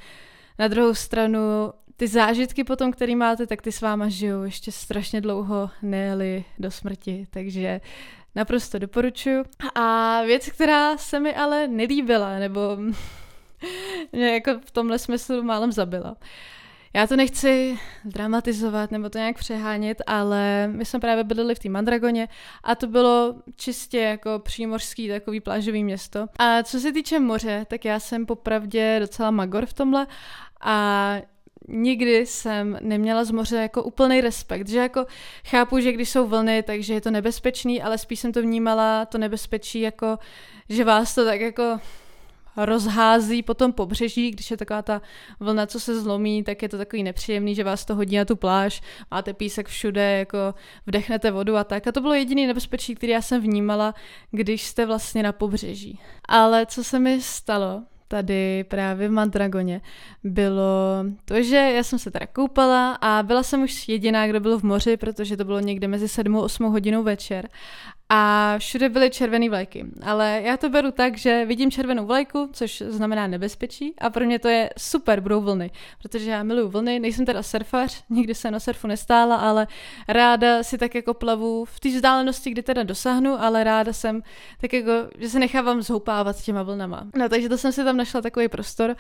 na 0.58 0.68
druhou 0.68 0.94
stranu 0.94 1.72
ty 2.00 2.08
zážitky 2.08 2.64
potom, 2.64 2.92
který 2.92 3.16
máte, 3.16 3.46
tak 3.46 3.62
ty 3.62 3.72
s 3.72 3.80
váma 3.80 4.08
žijou 4.08 4.42
ještě 4.42 4.72
strašně 4.72 5.20
dlouho, 5.20 5.70
nejeli 5.82 6.44
do 6.58 6.70
smrti, 6.70 7.26
takže 7.30 7.80
naprosto 8.34 8.78
doporučuju. 8.78 9.44
A 9.74 10.22
věc, 10.22 10.48
která 10.48 10.96
se 10.96 11.20
mi 11.20 11.34
ale 11.34 11.68
nelíbila, 11.68 12.38
nebo 12.38 12.60
mě 14.12 14.34
jako 14.34 14.60
v 14.64 14.70
tomhle 14.70 14.98
smyslu 14.98 15.42
málem 15.42 15.72
zabila. 15.72 16.16
Já 16.94 17.06
to 17.06 17.16
nechci 17.16 17.78
dramatizovat 18.04 18.90
nebo 18.90 19.10
to 19.10 19.18
nějak 19.18 19.38
přehánět, 19.38 20.02
ale 20.06 20.68
my 20.68 20.84
jsme 20.84 21.00
právě 21.00 21.24
bydleli 21.24 21.54
v 21.54 21.58
té 21.58 21.68
Mandragoně 21.68 22.28
a 22.64 22.74
to 22.74 22.86
bylo 22.86 23.34
čistě 23.56 23.98
jako 23.98 24.38
přímořský 24.38 25.08
takový 25.08 25.40
plážový 25.40 25.84
město. 25.84 26.26
A 26.38 26.62
co 26.62 26.80
se 26.80 26.92
týče 26.92 27.20
moře, 27.20 27.66
tak 27.68 27.84
já 27.84 28.00
jsem 28.00 28.26
popravdě 28.26 28.96
docela 29.00 29.30
magor 29.30 29.66
v 29.66 29.72
tomhle 29.72 30.06
a 30.60 31.16
nikdy 31.68 32.26
jsem 32.26 32.78
neměla 32.80 33.24
z 33.24 33.30
moře 33.30 33.56
jako 33.56 33.82
úplný 33.82 34.20
respekt, 34.20 34.68
že 34.68 34.78
jako 34.78 35.06
chápu, 35.44 35.80
že 35.80 35.92
když 35.92 36.08
jsou 36.08 36.26
vlny, 36.26 36.62
takže 36.62 36.94
je 36.94 37.00
to 37.00 37.10
nebezpečný, 37.10 37.82
ale 37.82 37.98
spíš 37.98 38.20
jsem 38.20 38.32
to 38.32 38.42
vnímala, 38.42 39.06
to 39.06 39.18
nebezpečí 39.18 39.80
jako, 39.80 40.18
že 40.68 40.84
vás 40.84 41.14
to 41.14 41.24
tak 41.24 41.40
jako 41.40 41.78
rozhází 42.56 43.42
po 43.42 43.54
tom 43.54 43.72
pobřeží, 43.72 44.30
když 44.30 44.50
je 44.50 44.56
taková 44.56 44.82
ta 44.82 45.02
vlna, 45.40 45.66
co 45.66 45.80
se 45.80 46.00
zlomí, 46.00 46.44
tak 46.44 46.62
je 46.62 46.68
to 46.68 46.78
takový 46.78 47.02
nepříjemný, 47.02 47.54
že 47.54 47.64
vás 47.64 47.84
to 47.84 47.94
hodí 47.94 48.16
na 48.16 48.24
tu 48.24 48.36
pláž, 48.36 48.82
máte 49.10 49.32
písek 49.32 49.68
všude, 49.68 50.18
jako 50.18 50.54
vdechnete 50.86 51.30
vodu 51.30 51.56
a 51.56 51.64
tak. 51.64 51.86
A 51.86 51.92
to 51.92 52.00
bylo 52.00 52.14
jediný 52.14 52.46
nebezpečí, 52.46 52.94
který 52.94 53.12
já 53.12 53.22
jsem 53.22 53.40
vnímala, 53.40 53.94
když 54.30 54.62
jste 54.62 54.86
vlastně 54.86 55.22
na 55.22 55.32
pobřeží. 55.32 56.00
Ale 56.28 56.66
co 56.66 56.84
se 56.84 56.98
mi 56.98 57.20
stalo, 57.20 57.82
tady 58.10 58.64
právě 58.64 59.08
v 59.08 59.12
Mandragoně, 59.12 59.80
bylo 60.24 61.04
to, 61.24 61.42
že 61.42 61.56
já 61.56 61.82
jsem 61.82 61.98
se 61.98 62.10
teda 62.10 62.26
koupala 62.26 62.92
a 62.92 63.22
byla 63.22 63.42
jsem 63.42 63.62
už 63.62 63.88
jediná, 63.88 64.26
kdo 64.26 64.40
byl 64.40 64.58
v 64.58 64.62
moři, 64.62 64.96
protože 64.96 65.36
to 65.36 65.44
bylo 65.44 65.60
někde 65.60 65.88
mezi 65.88 66.08
7 66.08 66.36
a 66.36 66.40
8 66.40 66.64
hodinou 66.64 67.02
večer 67.02 67.48
a 68.12 68.54
všude 68.58 68.88
byly 68.88 69.10
červené 69.10 69.48
vlajky. 69.48 69.86
Ale 70.02 70.40
já 70.44 70.56
to 70.56 70.68
beru 70.68 70.90
tak, 70.90 71.18
že 71.18 71.44
vidím 71.44 71.70
červenou 71.70 72.06
vlajku, 72.06 72.48
což 72.52 72.82
znamená 72.86 73.26
nebezpečí 73.26 73.94
a 73.98 74.10
pro 74.10 74.26
mě 74.26 74.38
to 74.38 74.48
je 74.48 74.70
super, 74.78 75.20
budou 75.20 75.40
vlny, 75.40 75.70
protože 76.02 76.30
já 76.30 76.42
miluju 76.42 76.68
vlny, 76.68 77.00
nejsem 77.00 77.26
teda 77.26 77.42
surfař, 77.42 78.04
nikdy 78.10 78.34
se 78.34 78.50
na 78.50 78.60
surfu 78.60 78.86
nestála, 78.86 79.36
ale 79.36 79.66
ráda 80.08 80.62
si 80.62 80.78
tak 80.78 80.94
jako 80.94 81.14
plavu 81.14 81.64
v 81.64 81.80
té 81.80 81.88
vzdálenosti, 81.88 82.50
kdy 82.50 82.62
teda 82.62 82.82
dosáhnu, 82.82 83.42
ale 83.42 83.64
ráda 83.64 83.92
jsem 83.92 84.22
tak 84.60 84.72
jako, 84.72 84.92
že 85.18 85.28
se 85.28 85.38
nechávám 85.38 85.82
zhoupávat 85.82 86.42
těma 86.42 86.62
vlnama. 86.62 87.06
No 87.16 87.28
takže 87.28 87.48
to 87.48 87.58
jsem 87.58 87.72
si 87.72 87.84
tam 87.84 87.96
našla 87.96 88.20
takový 88.20 88.48
prostor 88.48 88.96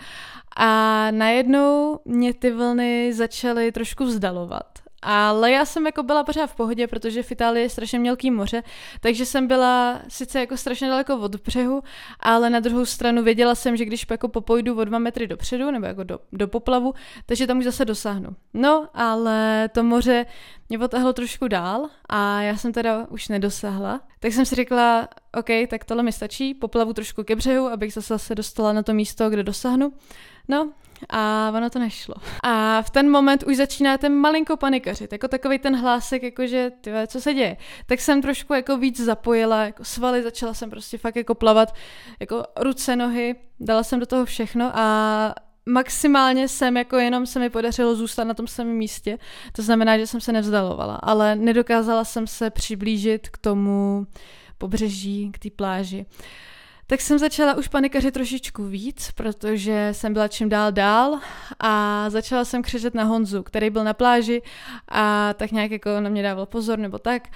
a 0.56 1.10
najednou 1.10 2.00
mě 2.04 2.34
ty 2.34 2.50
vlny 2.50 3.12
začaly 3.12 3.72
trošku 3.72 4.04
vzdalovat. 4.04 4.79
Ale 5.02 5.50
já 5.50 5.64
jsem 5.64 5.86
jako 5.86 6.02
byla 6.02 6.24
pořád 6.24 6.46
v 6.46 6.54
pohodě, 6.54 6.86
protože 6.86 7.22
v 7.22 7.32
Itálii 7.32 7.62
je 7.62 7.68
strašně 7.68 7.98
mělký 7.98 8.30
moře, 8.30 8.62
takže 9.00 9.26
jsem 9.26 9.46
byla 9.46 10.00
sice 10.08 10.40
jako 10.40 10.56
strašně 10.56 10.88
daleko 10.88 11.16
od 11.16 11.36
břehu, 11.36 11.82
ale 12.20 12.50
na 12.50 12.60
druhou 12.60 12.84
stranu 12.86 13.22
věděla 13.22 13.54
jsem, 13.54 13.76
že 13.76 13.84
když 13.84 14.06
jako 14.10 14.28
popojdu 14.28 14.78
o 14.78 14.84
dva 14.84 14.98
metry 14.98 15.26
dopředu, 15.26 15.70
nebo 15.70 15.86
jako 15.86 16.04
do, 16.04 16.18
do 16.32 16.48
poplavu, 16.48 16.94
takže 17.26 17.46
tam 17.46 17.58
už 17.58 17.64
zase 17.64 17.84
dosáhnu. 17.84 18.30
No, 18.54 18.88
ale 18.94 19.68
to 19.72 19.82
moře 19.82 20.26
mě 20.68 20.78
potáhlo 20.78 21.12
trošku 21.12 21.48
dál 21.48 21.88
a 22.08 22.42
já 22.42 22.56
jsem 22.56 22.72
teda 22.72 23.06
už 23.08 23.28
nedosáhla. 23.28 24.00
Tak 24.20 24.32
jsem 24.32 24.46
si 24.46 24.54
řekla, 24.54 25.08
OK, 25.38 25.68
tak 25.68 25.84
tohle 25.84 26.02
mi 26.02 26.12
stačí, 26.12 26.54
poplavu 26.54 26.92
trošku 26.92 27.24
ke 27.24 27.36
břehu, 27.36 27.68
abych 27.68 27.92
zase 27.92 28.18
se 28.18 28.34
dostala 28.34 28.72
na 28.72 28.82
to 28.82 28.94
místo, 28.94 29.30
kde 29.30 29.42
dosáhnu. 29.42 29.92
No, 30.48 30.72
a 31.08 31.52
ono 31.54 31.70
to 31.70 31.78
nešlo. 31.78 32.14
A 32.42 32.82
v 32.82 32.90
ten 32.90 33.10
moment 33.10 33.42
už 33.42 33.56
začíná 33.56 33.98
ten 33.98 34.14
malinko 34.14 34.56
panikařit, 34.56 35.12
jako 35.12 35.28
takový 35.28 35.58
ten 35.58 35.76
hlásek, 35.76 36.22
jako 36.22 36.46
že 36.46 36.70
ty 36.80 36.90
co 37.06 37.20
se 37.20 37.34
děje. 37.34 37.56
Tak 37.86 38.00
jsem 38.00 38.22
trošku 38.22 38.54
jako 38.54 38.76
víc 38.76 39.00
zapojila, 39.00 39.64
jako 39.64 39.84
svaly, 39.84 40.22
začala 40.22 40.54
jsem 40.54 40.70
prostě 40.70 40.98
fakt 40.98 41.16
jako 41.16 41.34
plavat, 41.34 41.74
jako 42.20 42.44
ruce, 42.56 42.96
nohy, 42.96 43.34
dala 43.60 43.82
jsem 43.82 44.00
do 44.00 44.06
toho 44.06 44.24
všechno 44.24 44.70
a 44.74 45.34
maximálně 45.66 46.48
jsem, 46.48 46.76
jako 46.76 46.96
jenom 46.96 47.26
se 47.26 47.38
mi 47.38 47.50
podařilo 47.50 47.94
zůstat 47.94 48.24
na 48.24 48.34
tom 48.34 48.46
samém 48.46 48.76
místě, 48.76 49.18
to 49.52 49.62
znamená, 49.62 49.98
že 49.98 50.06
jsem 50.06 50.20
se 50.20 50.32
nevzdalovala, 50.32 50.94
ale 50.94 51.36
nedokázala 51.36 52.04
jsem 52.04 52.26
se 52.26 52.50
přiblížit 52.50 53.28
k 53.28 53.38
tomu 53.38 54.06
pobřeží, 54.58 55.30
k 55.32 55.38
té 55.38 55.50
pláži. 55.50 56.06
Uh, 56.08 56.26
tak 56.90 57.00
jsem 57.00 57.18
začala 57.18 57.54
už 57.54 57.68
panikařit 57.68 58.14
trošičku 58.14 58.64
víc, 58.64 59.10
protože 59.14 59.88
jsem 59.92 60.12
byla 60.12 60.28
čím 60.28 60.48
dál 60.48 60.72
dál 60.72 61.18
a 61.60 62.04
začala 62.10 62.44
jsem 62.44 62.62
křičet 62.62 62.94
na 62.94 63.04
Honzu, 63.04 63.42
který 63.42 63.70
byl 63.70 63.84
na 63.84 63.94
pláži 63.94 64.42
a 64.88 65.34
tak 65.34 65.52
nějak 65.52 65.70
jako 65.70 66.00
na 66.00 66.10
mě 66.10 66.22
dával 66.22 66.46
pozor 66.46 66.78
nebo 66.78 66.98
tak. 66.98 67.28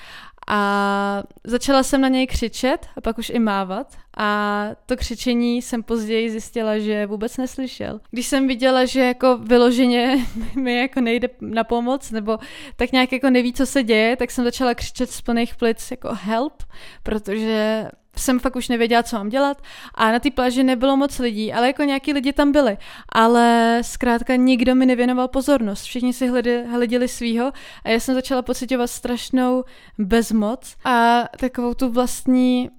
A 0.49 1.23
začala 1.45 1.83
jsem 1.83 2.01
na 2.01 2.09
něj 2.09 2.27
křičet 2.27 2.87
a 2.97 3.01
pak 3.01 3.19
už 3.19 3.31
i 3.31 3.39
mávat. 3.39 3.97
A 4.17 4.69
to 4.87 4.97
křičení 4.97 5.63
jsem 5.63 5.83
později 5.83 6.31
zjistila, 6.31 6.79
že 6.79 7.07
vůbec 7.07 7.37
neslyšel. 7.37 8.01
Když 8.11 8.27
jsem 8.27 8.49
viděla, 8.49 8.85
že 8.85 9.01
jako 9.01 9.39
vyloženě 9.39 10.27
mi 10.55 10.77
jako 10.77 11.01
nejde 11.01 11.29
na 11.41 11.65
pomoc 11.65 12.11
nebo 12.11 12.39
tak 12.77 12.93
nějak 12.93 13.13
jako 13.13 13.31
neví, 13.31 13.53
co 13.53 13.67
se 13.67 13.83
děje, 13.83 14.17
tak 14.17 14.31
jsem 14.31 14.45
začala 14.45 14.75
křičet 14.75 15.11
z 15.11 15.21
plných 15.21 15.57
plic 15.57 15.91
jako 15.91 16.09
help, 16.13 16.63
protože 17.03 17.89
jsem 18.17 18.39
fakt 18.39 18.57
už 18.57 18.69
nevěděla, 18.69 19.03
co 19.03 19.17
mám 19.17 19.29
dělat. 19.29 19.63
A 19.95 20.13
na 20.13 20.19
té 20.19 20.31
pláži 20.31 20.65
nebylo 20.65 20.97
moc 20.97 21.19
lidí, 21.19 21.53
ale 21.53 21.67
jako 21.67 21.83
nějaký 21.83 22.13
lidi 22.13 22.33
tam 22.33 22.53
byli, 22.53 22.77
ale 23.09 23.79
zkrátka 23.83 24.37
nikdo 24.37 24.75
mi 24.75 24.87
nevěnoval 24.87 25.29
pozornost, 25.29 25.83
všichni 25.83 26.13
si 26.13 26.27
hledi, 26.27 26.65
hledili 26.71 27.09
svýho 27.09 27.53
a 27.85 27.89
já 27.89 28.01
jsem 28.01 28.15
začala 28.15 28.43
pocitovat 28.43 28.91
strašnou 28.91 29.65
bezmoc 30.35 30.77
a 30.85 31.25
takovou 31.39 31.75
tu 31.75 31.91
vlastní 31.91 32.71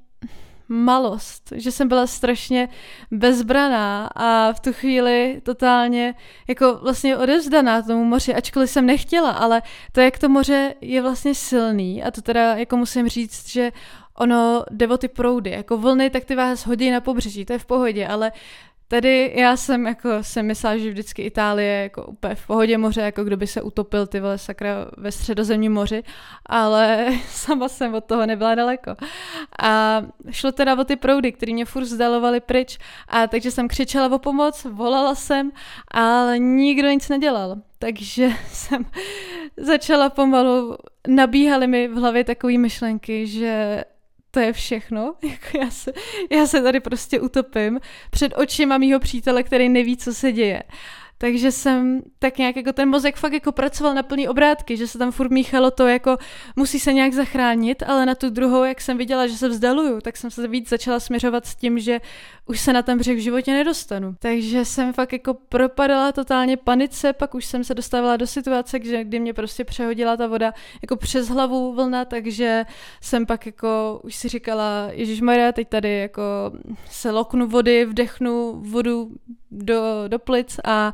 malost, 0.68 1.54
že 1.56 1.72
jsem 1.72 1.88
byla 1.88 2.08
strašně 2.08 2.70
bezbraná 3.12 4.10
a 4.16 4.54
v 4.54 4.60
tu 4.60 4.74
chvíli 4.74 5.42
totálně 5.44 6.14
jako 6.48 6.80
vlastně 6.82 7.18
odevzdaná 7.18 7.82
tomu 7.82 8.04
moři, 8.04 8.34
ačkoliv 8.34 8.70
jsem 8.70 8.86
nechtěla, 8.86 9.32
ale 9.32 9.62
to, 9.92 10.02
jak 10.02 10.20
to 10.20 10.30
moře 10.30 10.74
je 10.82 11.02
vlastně 11.02 11.36
silný 11.36 12.04
a 12.04 12.12
to 12.12 12.22
teda 12.22 12.56
jako 12.56 12.78
musím 12.78 13.10
říct, 13.10 13.50
že 13.50 13.72
ono 14.18 14.64
jde 14.72 14.88
o 14.88 14.98
ty 14.98 15.08
proudy, 15.08 15.50
jako 15.50 15.78
vlny, 15.78 16.10
tak 16.10 16.26
ty 16.26 16.36
vás 16.36 16.66
hodí 16.66 16.92
na 16.92 17.02
pobřeží, 17.02 17.46
to 17.46 17.54
je 17.54 17.60
v 17.60 17.66
pohodě, 17.66 18.08
ale 18.08 18.32
Tady 18.88 19.34
já 19.36 19.58
jsem 19.58 19.88
jako 19.88 20.10
jsem 20.22 20.46
myslela, 20.46 20.78
že 20.78 20.90
vždycky 20.90 21.22
Itálie 21.22 21.84
jako 21.84 22.04
úplně 22.04 22.36
v 22.36 22.48
pohodě 22.48 22.78
moře, 22.78 23.02
jako 23.02 23.24
kdo 23.24 23.38
by 23.38 23.48
se 23.48 23.62
utopil 23.62 24.08
ty 24.08 24.20
vole 24.20 24.38
sakra 24.38 24.76
ve 24.98 25.12
středozemním 25.12 25.74
moři, 25.74 26.04
ale 26.46 27.08
sama 27.30 27.70
jsem 27.70 27.94
od 27.94 28.06
toho 28.06 28.26
nebyla 28.26 28.56
daleko. 28.56 28.96
A 29.64 30.02
šlo 30.32 30.52
teda 30.52 30.80
o 30.80 30.84
ty 30.84 30.96
proudy, 30.96 31.32
které 31.32 31.54
mě 31.54 31.66
furt 31.66 31.86
zdalovaly 31.86 32.40
pryč, 32.40 32.78
a 33.08 33.28
takže 33.28 33.52
jsem 33.52 33.68
křičela 33.68 34.16
o 34.16 34.20
pomoc, 34.20 34.66
volala 34.72 35.16
jsem, 35.16 35.52
ale 35.92 36.40
nikdo 36.40 36.90
nic 36.90 37.10
nedělal. 37.10 37.56
Takže 37.80 38.30
jsem 38.48 38.86
začala 39.58 40.10
pomalu, 40.10 40.78
nabíhaly 41.08 41.68
mi 41.68 41.88
v 41.88 41.96
hlavě 41.96 42.24
takové 42.24 42.58
myšlenky, 42.58 43.28
že 43.28 43.84
to 44.36 44.40
je 44.40 44.54
všechno. 44.54 45.16
Jako 45.24 45.58
já, 45.58 45.70
se, 45.70 45.94
já 46.32 46.48
se 46.48 46.62
tady 46.62 46.80
prostě 46.80 47.20
utopím 47.20 47.80
před 48.12 48.34
očima 48.38 48.78
mýho 48.78 49.00
přítele, 49.00 49.44
který 49.44 49.70
neví, 49.70 49.98
co 49.98 50.14
se 50.14 50.32
děje. 50.32 50.64
Takže 51.18 51.52
jsem 51.52 52.02
tak 52.20 52.38
nějak 52.38 52.56
jako 52.56 52.74
ten 52.74 52.90
mozek 52.90 53.16
fakt 53.16 53.34
jako 53.34 53.52
pracoval 53.52 53.94
na 53.94 54.04
plný 54.04 54.28
obrátky, 54.28 54.78
že 54.78 54.88
se 54.88 54.98
tam 54.98 55.12
furt 55.12 55.32
míchalo 55.32 55.72
to 55.72 55.88
jako 55.88 56.18
musí 56.56 56.80
se 56.80 56.94
nějak 56.94 57.14
zachránit, 57.14 57.84
ale 57.88 58.06
na 58.06 58.16
tu 58.16 58.30
druhou, 58.30 58.64
jak 58.64 58.82
jsem 58.82 58.98
viděla, 58.98 59.28
že 59.28 59.38
se 59.38 59.50
vzdaluju, 59.50 60.02
tak 60.02 60.18
jsem 60.18 60.32
se 60.32 60.48
víc 60.48 60.70
začala 60.70 61.00
směřovat 61.00 61.46
s 61.46 61.56
tím, 61.56 61.80
že 61.80 62.02
už 62.46 62.60
se 62.60 62.74
na 62.74 62.82
ten 62.82 62.98
břeh 62.98 63.18
v 63.18 63.22
životě 63.22 63.54
nedostanu. 63.54 64.16
Takže 64.20 64.66
jsem 64.66 64.94
fakt 64.94 65.14
jako 65.14 65.34
propadala 65.34 66.12
totálně 66.12 66.58
panice, 66.58 67.14
pak 67.14 67.36
už 67.36 67.46
jsem 67.46 67.64
se 67.64 67.74
dostávala 67.74 68.18
do 68.18 68.28
situace, 68.28 68.80
kdy 68.80 69.20
mě 69.20 69.34
prostě 69.34 69.64
přehodila 69.64 70.18
ta 70.18 70.28
voda 70.28 70.54
jako 70.82 70.96
přes 70.96 71.28
hlavu 71.28 71.74
vlna, 71.74 72.06
takže 72.06 72.66
jsem 73.02 73.26
pak 73.26 73.46
jako 73.46 74.00
už 74.04 74.16
si 74.16 74.30
říkala, 74.30 74.90
Ježíš 74.92 75.22
Maria, 75.22 75.52
teď 75.52 75.70
tady 75.70 76.00
jako 76.00 76.22
se 76.90 77.12
loknu 77.12 77.48
vody, 77.48 77.86
vdechnu 77.86 78.54
vodu 78.62 79.12
do, 79.56 80.04
do 80.08 80.20
plic 80.20 80.60
a 80.66 80.94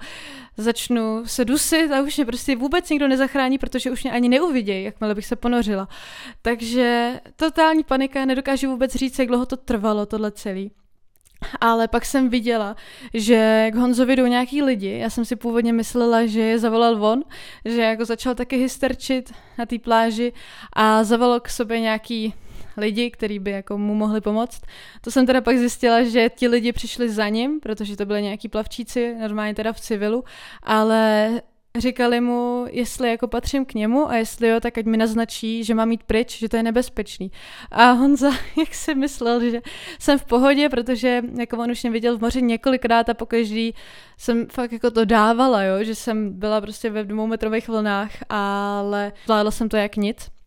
začnu 0.57 1.21
se 1.25 1.45
dusit 1.45 1.91
a 1.91 2.01
už 2.01 2.17
mě 2.17 2.25
prostě 2.25 2.55
vůbec 2.55 2.89
nikdo 2.89 3.07
nezachrání, 3.07 3.57
protože 3.57 3.91
už 3.91 4.03
mě 4.03 4.11
ani 4.11 4.29
neuvidějí, 4.29 4.83
jakmile 4.83 5.15
bych 5.15 5.25
se 5.25 5.35
ponořila. 5.35 5.87
Takže 6.41 7.19
totální 7.35 7.83
panika, 7.83 8.25
nedokážu 8.25 8.71
vůbec 8.71 8.95
říct, 8.95 9.19
jak 9.19 9.27
dlouho 9.27 9.45
to 9.45 9.57
trvalo, 9.57 10.05
tohle 10.05 10.31
celý. 10.31 10.71
Ale 11.61 11.87
pak 11.87 12.05
jsem 12.05 12.29
viděla, 12.29 12.75
že 13.13 13.69
k 13.71 13.75
Honzovi 13.75 14.15
jdou 14.15 14.25
nějaký 14.25 14.61
lidi. 14.63 14.97
Já 14.97 15.09
jsem 15.09 15.25
si 15.25 15.35
původně 15.35 15.73
myslela, 15.73 16.25
že 16.25 16.41
je 16.41 16.59
zavolal 16.59 16.97
von, 16.97 17.23
že 17.65 17.81
jako 17.81 18.05
začal 18.05 18.35
taky 18.35 18.57
hysterčit 18.57 19.33
na 19.57 19.65
té 19.65 19.79
pláži 19.79 20.33
a 20.73 21.03
zavolal 21.03 21.39
k 21.39 21.49
sobě 21.49 21.79
nějaký 21.79 22.33
lidi, 22.81 23.11
kteří 23.11 23.39
by 23.39 23.51
jako 23.51 23.77
mu 23.77 23.95
mohli 23.95 24.21
pomoct. 24.21 24.61
To 25.01 25.11
jsem 25.11 25.25
teda 25.25 25.41
pak 25.41 25.57
zjistila, 25.57 26.03
že 26.03 26.29
ti 26.29 26.47
lidi 26.47 26.71
přišli 26.71 27.09
za 27.09 27.29
ním, 27.29 27.59
protože 27.59 27.97
to 27.97 28.05
byly 28.05 28.21
nějaký 28.21 28.47
plavčíci, 28.49 29.15
normálně 29.19 29.55
teda 29.55 29.73
v 29.73 29.79
civilu, 29.79 30.23
ale 30.63 31.31
říkali 31.77 32.21
mu, 32.21 32.65
jestli 32.69 33.09
jako 33.09 33.27
patřím 33.27 33.65
k 33.65 33.73
němu 33.73 34.09
a 34.09 34.15
jestli 34.15 34.47
jo, 34.47 34.59
tak 34.59 34.77
ať 34.77 34.85
mi 34.85 34.97
naznačí, 34.97 35.63
že 35.63 35.75
mám 35.75 35.89
mít 35.89 36.03
pryč, 36.03 36.39
že 36.39 36.49
to 36.49 36.57
je 36.57 36.63
nebezpečný. 36.63 37.31
A 37.71 37.91
Honza, 37.91 38.31
jak 38.59 38.73
si 38.73 38.95
myslel, 38.95 39.49
že 39.49 39.61
jsem 39.99 40.19
v 40.19 40.25
pohodě, 40.25 40.69
protože 40.69 41.21
jako 41.39 41.57
on 41.57 41.71
už 41.71 41.83
mě 41.83 41.91
viděl 41.91 42.17
v 42.17 42.21
moři 42.21 42.41
několikrát 42.41 43.09
a 43.09 43.13
pokaždý 43.13 43.73
jsem 44.17 44.47
fakt 44.47 44.71
jako 44.71 44.91
to 44.91 45.05
dávala, 45.05 45.63
jo, 45.63 45.83
že 45.83 45.95
jsem 45.95 46.39
byla 46.39 46.61
prostě 46.61 46.89
ve 46.89 47.03
dvoumetrových 47.03 47.67
vlnách, 47.67 48.11
ale 48.29 49.13
zvládla 49.25 49.51
jsem 49.51 49.69
to 49.69 49.77
jak 49.77 49.95
nic. 49.95 50.40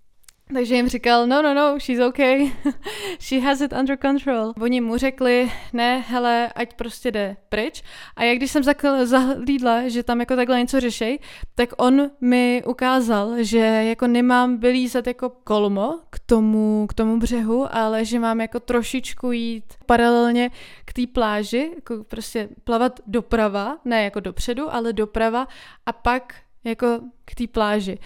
Takže 0.53 0.75
jim 0.75 0.89
říkal, 0.89 1.27
no, 1.27 1.43
no, 1.43 1.55
no, 1.55 1.79
she's 1.81 2.01
okay, 2.01 2.53
she 3.19 3.41
has 3.41 3.61
it 3.61 3.73
under 3.73 3.99
control. 3.99 4.53
Oni 4.61 4.81
mu 4.81 4.97
řekli, 4.97 5.53
ne, 5.73 6.05
hele, 6.09 6.49
ať 6.55 6.75
prostě 6.75 7.11
jde 7.11 7.37
pryč. 7.49 7.83
A 8.17 8.25
jak 8.25 8.37
když 8.37 8.51
jsem 8.51 8.63
zahlídla, 9.05 9.89
že 9.89 10.03
tam 10.03 10.21
jako 10.21 10.37
takhle 10.37 10.59
něco 10.59 10.81
řešej, 10.81 11.19
tak 11.55 11.69
on 11.77 12.11
mi 12.21 12.63
ukázal, 12.67 13.35
že 13.39 13.59
jako 13.59 14.07
nemám 14.07 14.59
vylízat 14.59 15.07
jako 15.07 15.31
kolmo 15.31 15.99
k 16.11 16.19
tomu, 16.19 16.87
k 16.87 16.95
tomu 16.95 17.19
břehu, 17.19 17.67
ale 17.71 18.05
že 18.05 18.19
mám 18.19 18.41
jako 18.41 18.61
trošičku 18.61 19.33
jít 19.33 19.65
paralelně 19.87 20.51
k 20.85 20.93
té 20.93 21.03
pláži, 21.07 21.71
jako 21.75 22.05
prostě 22.05 22.49
plavat 22.65 23.01
doprava, 23.07 23.79
ne 23.85 24.05
jako 24.05 24.21
dopředu, 24.21 24.75
ale 24.75 24.93
doprava 24.93 25.49
a 25.87 25.93
pak 25.93 26.35
jako 26.65 27.01
k 27.25 27.35
té 27.35 27.47
pláži. 27.47 27.99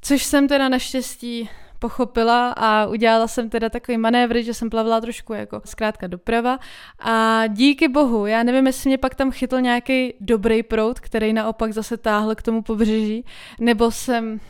Což 0.00 0.24
jsem 0.24 0.48
teda 0.48 0.68
naštěstí 0.68 1.48
pochopila 1.82 2.54
a 2.56 2.86
udělala 2.86 3.28
jsem 3.28 3.50
teda 3.50 3.68
takový 3.68 3.98
manévr, 3.98 4.42
že 4.42 4.54
jsem 4.54 4.70
plavila 4.70 5.00
trošku 5.00 5.32
jako 5.32 5.60
zkrátka 5.64 6.06
doprava. 6.06 6.58
A 7.00 7.46
díky 7.46 7.88
bohu, 7.88 8.26
já 8.26 8.42
nevím, 8.42 8.66
jestli 8.66 8.90
mě 8.90 8.98
pak 8.98 9.14
tam 9.14 9.30
chytl 9.30 9.60
nějaký 9.60 10.14
dobrý 10.20 10.62
prout, 10.62 11.00
který 11.00 11.32
naopak 11.32 11.72
zase 11.72 11.96
táhl 11.96 12.34
k 12.34 12.42
tomu 12.42 12.62
pobřeží, 12.62 13.24
nebo 13.60 13.90
jsem 13.90 14.40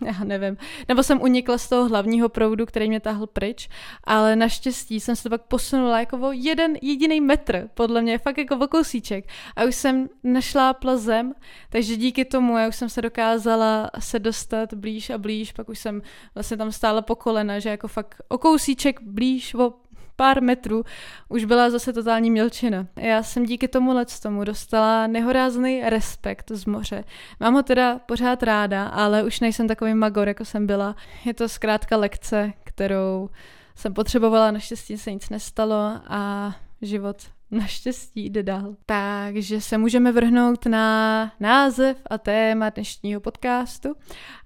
já 0.06 0.24
nevím. 0.24 0.56
Nebo 0.88 1.02
jsem 1.02 1.22
unikla 1.22 1.58
z 1.58 1.68
toho 1.68 1.88
hlavního 1.88 2.28
proudu, 2.28 2.66
který 2.66 2.88
mě 2.88 3.00
táhl 3.00 3.26
pryč, 3.26 3.68
ale 4.04 4.36
naštěstí 4.36 5.00
jsem 5.00 5.16
se 5.16 5.22
to 5.22 5.30
pak 5.30 5.42
posunula 5.42 6.00
jako 6.00 6.18
o 6.18 6.32
jeden 6.32 6.76
jediný 6.82 7.20
metr, 7.20 7.68
podle 7.74 8.02
mě, 8.02 8.18
fakt 8.18 8.38
jako 8.38 8.56
o 8.56 8.68
kousíček. 8.68 9.28
A 9.56 9.64
už 9.64 9.74
jsem 9.74 10.08
našla 10.24 10.76
zem, 10.94 11.34
takže 11.70 11.96
díky 11.96 12.24
tomu 12.24 12.58
já 12.58 12.68
už 12.68 12.76
jsem 12.76 12.88
se 12.88 13.02
dokázala 13.02 13.90
se 13.98 14.18
dostat 14.18 14.74
blíž 14.74 15.10
a 15.10 15.18
blíž, 15.18 15.52
pak 15.52 15.68
už 15.68 15.78
jsem 15.78 16.02
vlastně 16.34 16.56
tam 16.56 16.72
stála 16.72 17.02
po 17.02 17.16
kolena, 17.16 17.58
že 17.58 17.68
jako 17.68 17.88
fakt 17.88 18.22
o 18.28 18.38
kousíček 18.38 19.02
blíž, 19.02 19.54
o 19.54 19.72
pár 20.20 20.42
metrů 20.42 20.84
už 21.28 21.44
byla 21.44 21.70
zase 21.70 21.92
totální 21.92 22.30
mělčina. 22.30 22.86
Já 22.96 23.22
jsem 23.22 23.44
díky 23.44 23.68
tomu 23.68 23.92
tomu 24.22 24.44
dostala 24.44 25.06
nehorázný 25.06 25.82
respekt 25.84 26.50
z 26.50 26.64
moře. 26.64 27.04
Mám 27.40 27.54
ho 27.54 27.62
teda 27.62 27.98
pořád 27.98 28.42
ráda, 28.42 28.86
ale 28.86 29.22
už 29.22 29.40
nejsem 29.40 29.68
takový 29.68 29.94
magor, 29.94 30.28
jako 30.28 30.44
jsem 30.44 30.66
byla. 30.66 30.96
Je 31.24 31.34
to 31.34 31.48
zkrátka 31.48 31.96
lekce, 31.96 32.52
kterou 32.64 33.30
jsem 33.74 33.94
potřebovala, 33.94 34.50
naštěstí 34.50 34.98
se 34.98 35.12
nic 35.12 35.30
nestalo 35.30 36.00
a 36.08 36.54
život 36.82 37.16
naštěstí 37.50 38.30
jde 38.30 38.42
dál. 38.42 38.74
Takže 38.86 39.60
se 39.60 39.78
můžeme 39.78 40.12
vrhnout 40.12 40.66
na 40.66 41.32
název 41.40 41.96
a 42.10 42.18
téma 42.18 42.70
dnešního 42.70 43.20
podcastu 43.20 43.94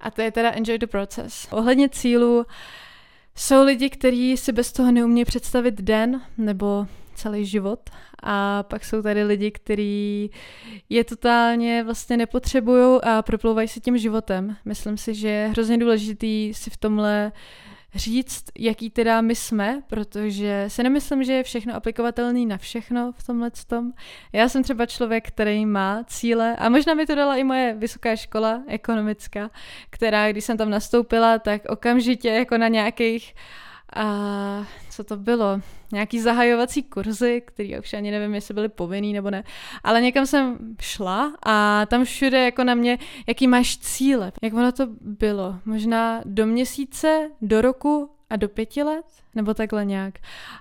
a 0.01 0.11
to 0.11 0.23
je 0.23 0.31
teda 0.31 0.51
Enjoy 0.51 0.79
the 0.79 0.87
Process. 0.87 1.49
Ohledně 1.51 1.89
cílu 1.89 2.47
jsou 3.37 3.65
lidi, 3.65 3.91
kteří 3.91 4.37
si 4.37 4.53
bez 4.53 4.73
toho 4.73 4.93
neumí 4.93 5.25
představit 5.25 5.75
den 5.75 6.23
nebo 6.39 6.87
celý 7.15 7.45
život 7.47 7.81
a 8.23 8.63
pak 8.63 8.85
jsou 8.85 9.03
tady 9.03 9.25
lidi, 9.25 9.51
kteří 9.51 10.31
je 10.89 11.05
totálně 11.05 11.85
vlastně 11.85 12.17
nepotřebují 12.17 13.01
a 13.03 13.23
proplouvají 13.23 13.69
si 13.69 13.81
tím 13.81 13.99
životem. 13.99 14.57
Myslím 14.65 14.97
si, 14.97 15.15
že 15.15 15.29
je 15.29 15.49
hrozně 15.49 15.79
důležitý 15.79 16.55
si 16.55 16.71
v 16.71 16.77
tomhle 16.77 17.33
říct, 17.95 18.45
jaký 18.59 18.91
teda 18.91 19.21
my 19.21 19.35
jsme, 19.35 19.83
protože 19.87 20.65
si 20.69 20.83
nemyslím, 20.83 21.25
že 21.25 21.33
je 21.33 21.43
všechno 21.43 21.75
aplikovatelný 21.75 22.47
na 22.47 22.59
všechno 22.59 23.13
v 23.13 23.27
tomhle 23.27 23.51
tom. 23.67 23.93
Já 24.33 24.49
jsem 24.49 24.63
třeba 24.63 24.87
člověk, 24.87 25.29
který 25.29 25.67
má 25.67 26.05
cíle 26.05 26.57
a 26.57 26.69
možná 26.69 26.95
mi 26.95 27.07
to 27.07 27.15
dala 27.15 27.37
i 27.37 27.45
moje 27.45 27.75
vysoká 27.79 28.17
škola 28.17 28.63
ekonomická, 28.67 29.51
která, 29.91 30.33
když 30.33 30.45
jsem 30.45 30.57
tam 30.57 30.71
nastoupila, 30.71 31.39
tak 31.39 31.63
okamžitě 31.69 32.29
jako 32.29 32.59
na 32.59 32.69
nějakých 32.69 33.35
a 33.97 34.67
co 34.97 35.05
to 35.05 35.17
bylo? 35.17 35.61
Nějaký 35.93 36.21
zahajovací 36.21 36.83
kurzy, 36.83 37.43
který 37.47 37.79
už 37.79 37.93
ani 37.93 38.11
nevím, 38.11 38.35
jestli 38.35 38.55
byly 38.55 38.69
povinný 38.69 39.13
nebo 39.13 39.31
ne. 39.31 39.45
Ale 39.85 40.01
někam 40.01 40.27
jsem 40.27 40.59
šla 40.81 41.33
a 41.47 41.87
tam 41.87 42.05
všude 42.05 42.45
jako 42.45 42.65
na 42.65 42.75
mě, 42.75 42.99
jaký 43.27 43.49
máš 43.49 43.79
cíle. 43.79 44.33
Jak 44.43 44.55
ono 44.55 44.73
to 44.73 44.87
bylo? 45.01 45.57
Možná 45.65 46.21
do 46.25 46.47
měsíce, 46.47 47.31
do 47.43 47.61
roku 47.61 48.11
a 48.35 48.37
do 48.37 48.49
pěti 48.49 48.83
let? 48.83 49.05
nebo 49.35 49.55
takhle 49.55 49.85
nějak. 49.85 50.15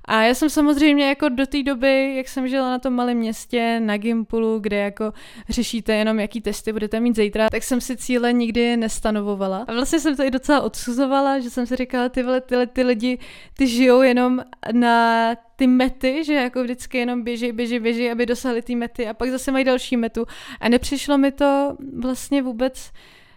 A 0.05 0.23
já 0.23 0.33
jsem 0.33 0.49
samozřejmě 0.49 1.07
jako 1.07 1.29
do 1.29 1.45
té 1.47 1.63
doby, 1.63 2.15
jak 2.15 2.27
jsem 2.27 2.47
žila 2.47 2.69
na 2.69 2.79
tom 2.79 2.93
malém 2.93 3.17
městě, 3.17 3.79
na 3.79 3.97
Gimpulu, 3.97 4.59
kde 4.59 4.77
jako 4.77 5.13
řešíte 5.49 5.95
jenom, 5.95 6.19
jaký 6.19 6.41
testy 6.41 6.73
budete 6.73 6.99
mít 6.99 7.15
zítra, 7.15 7.49
tak 7.49 7.63
jsem 7.63 7.81
si 7.81 7.97
cíle 7.97 8.33
nikdy 8.33 8.77
nestanovovala. 8.77 9.65
A 9.67 9.73
vlastně 9.73 9.99
jsem 9.99 10.15
to 10.15 10.23
i 10.23 10.31
docela 10.31 10.61
odsuzovala, 10.61 11.39
že 11.39 11.49
jsem 11.49 11.67
si 11.67 11.75
říkala, 11.75 12.09
ty 12.09 12.23
vole, 12.23 12.41
tyhle 12.41 12.67
ty 12.67 12.83
lidi, 12.83 13.19
ty 13.57 13.67
žijou 13.67 14.01
jenom 14.01 14.43
na 14.71 15.29
ty 15.55 15.67
mety, 15.67 16.23
že 16.23 16.33
jako 16.33 16.63
vždycky 16.63 16.97
jenom 16.97 17.23
běží, 17.23 17.51
běží, 17.51 17.79
běží, 17.79 18.11
aby 18.11 18.25
dosahli 18.25 18.61
ty 18.61 18.75
mety 18.75 19.07
a 19.07 19.13
pak 19.13 19.29
zase 19.29 19.51
mají 19.51 19.65
další 19.65 19.97
metu. 19.97 20.25
A 20.59 20.69
nepřišlo 20.69 21.17
mi 21.17 21.31
to 21.31 21.77
vlastně 21.99 22.41
vůbec 22.41 22.91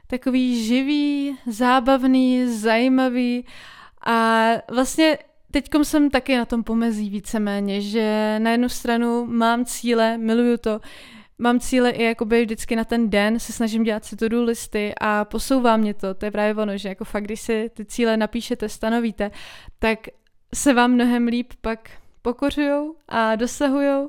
takový 0.07 0.65
živý, 0.65 1.37
zábavný, 1.47 2.47
zajímavý 2.47 3.45
a 4.07 4.49
vlastně 4.71 5.19
teďkom 5.51 5.85
jsem 5.85 6.11
taky 6.11 6.37
na 6.37 6.45
tom 6.45 6.65
pomezí 6.65 7.11
víceméně, 7.11 7.81
že 7.81 8.37
na 8.39 8.51
jednu 8.51 8.69
stranu 8.69 9.27
mám 9.27 9.65
cíle, 9.65 10.19
miluju 10.19 10.57
to, 10.57 10.81
mám 11.39 11.61
cíle 11.61 11.91
i 11.91 12.05
jakoby 12.05 12.45
vždycky 12.45 12.77
na 12.77 12.85
ten 12.85 13.11
den, 13.11 13.39
se 13.41 13.53
snažím 13.53 13.83
dělat 13.83 14.05
si 14.05 14.17
to 14.17 14.27
listy 14.31 14.95
a 15.01 15.25
posouvá 15.25 15.77
mě 15.77 15.95
to, 15.95 16.15
to 16.15 16.25
je 16.25 16.31
právě 16.31 16.55
ono, 16.55 16.79
že 16.79 16.89
jako 16.89 17.05
fakt, 17.05 17.25
když 17.25 17.41
si 17.41 17.71
ty 17.75 17.85
cíle 17.85 18.17
napíšete, 18.17 18.69
stanovíte, 18.69 19.31
tak 19.79 19.99
se 20.55 20.73
vám 20.73 20.93
mnohem 20.93 21.27
líp 21.27 21.53
pak 21.61 21.91
pokořujou 22.23 22.97
a 23.09 23.37
dosahujou, 23.37 24.09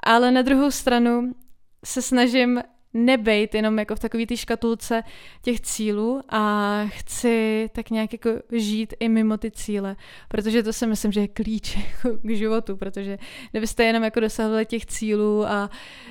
ale 0.00 0.30
na 0.30 0.42
druhou 0.42 0.70
stranu 0.70 1.34
se 1.84 2.02
snažím 2.02 2.62
nebejt 2.94 3.54
jenom 3.54 3.78
jako 3.78 3.96
v 3.96 4.00
takové 4.00 4.26
té 4.26 4.36
škatulce 4.36 5.02
těch 5.42 5.60
cílů 5.60 6.20
a 6.28 6.84
chci 6.88 7.70
tak 7.72 7.90
nějak 7.90 8.12
jako 8.12 8.30
žít 8.52 8.94
i 9.00 9.08
mimo 9.08 9.36
ty 9.36 9.50
cíle, 9.50 9.96
protože 10.28 10.62
to 10.62 10.72
si 10.72 10.86
myslím, 10.86 11.12
že 11.12 11.20
je 11.20 11.28
klíč 11.28 11.76
jako 12.04 12.18
k 12.22 12.30
životu, 12.36 12.76
protože 12.76 13.18
kdybyste 13.50 13.84
jenom 13.84 14.02
jako 14.02 14.20
dosahovali 14.20 14.66
těch 14.66 14.86
cílů 14.86 15.46
a 15.46 15.70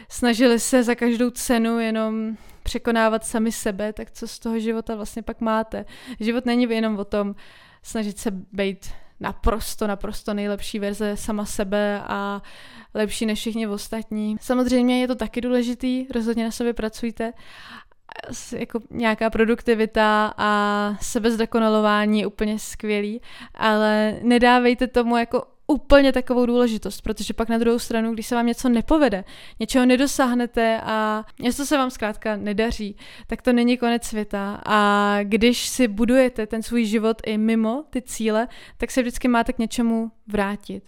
snažili 0.10 0.60
se 0.60 0.84
za 0.84 0.96
každou 0.96 1.30
cenu 1.30 1.80
jenom 1.80 2.38
překonávat 2.64 3.26
sami 3.26 3.52
sebe, 3.52 3.94
tak 3.94 4.12
co 4.12 4.28
z 4.28 4.40
toho 4.40 4.60
života 4.60 4.96
vlastně 4.96 5.22
pak 5.22 5.42
máte? 5.42 5.86
Život 6.20 6.46
není 6.46 6.64
jenom 6.70 7.00
o 7.00 7.06
tom 7.06 7.36
snažit 7.84 8.18
se 8.18 8.32
být 8.32 8.90
naprosto, 9.20 9.88
naprosto 9.88 10.34
nejlepší 10.34 10.80
verze 10.80 11.18
sama 11.18 11.46
sebe 11.46 12.02
a 12.08 12.42
lepší 12.94 13.26
než 13.26 13.40
všichni 13.40 13.68
ostatní. 13.68 14.38
Samozřejmě 14.42 15.02
je 15.02 15.08
to 15.08 15.16
taky 15.16 15.42
důležitý, 15.42 16.06
rozhodně 16.14 16.44
na 16.44 16.52
sobě 16.52 16.74
pracujte, 16.74 17.34
jako 18.58 18.80
nějaká 18.90 19.30
produktivita 19.30 20.34
a 20.38 20.94
sebezdokonalování 21.02 22.20
je 22.20 22.28
úplně 22.28 22.60
skvělý, 22.60 23.22
ale 23.54 24.20
nedávejte 24.22 24.88
tomu 24.88 25.18
jako 25.18 25.53
úplně 25.74 26.12
takovou 26.12 26.46
důležitost, 26.46 27.02
protože 27.02 27.34
pak 27.34 27.50
na 27.50 27.58
druhou 27.58 27.80
stranu, 27.80 28.14
když 28.14 28.28
se 28.28 28.36
vám 28.36 28.46
něco 28.46 28.70
nepovede, 28.70 29.24
něčeho 29.60 29.86
nedosáhnete 29.86 30.82
a 30.84 31.26
něco 31.40 31.66
se 31.66 31.78
vám 31.78 31.90
zkrátka 31.90 32.36
nedaří, 32.36 32.98
tak 33.28 33.42
to 33.42 33.54
není 33.54 33.78
konec 33.78 34.04
světa. 34.04 34.62
A 34.66 35.18
když 35.24 35.68
si 35.68 35.88
budujete 35.88 36.48
ten 36.48 36.64
svůj 36.64 36.86
život 36.86 37.22
i 37.26 37.38
mimo 37.38 37.84
ty 37.90 38.02
cíle, 38.02 38.48
tak 38.78 38.92
se 38.92 39.02
vždycky 39.02 39.28
máte 39.28 39.54
k 39.54 39.60
něčemu 39.60 40.12
vrátit. 40.28 40.84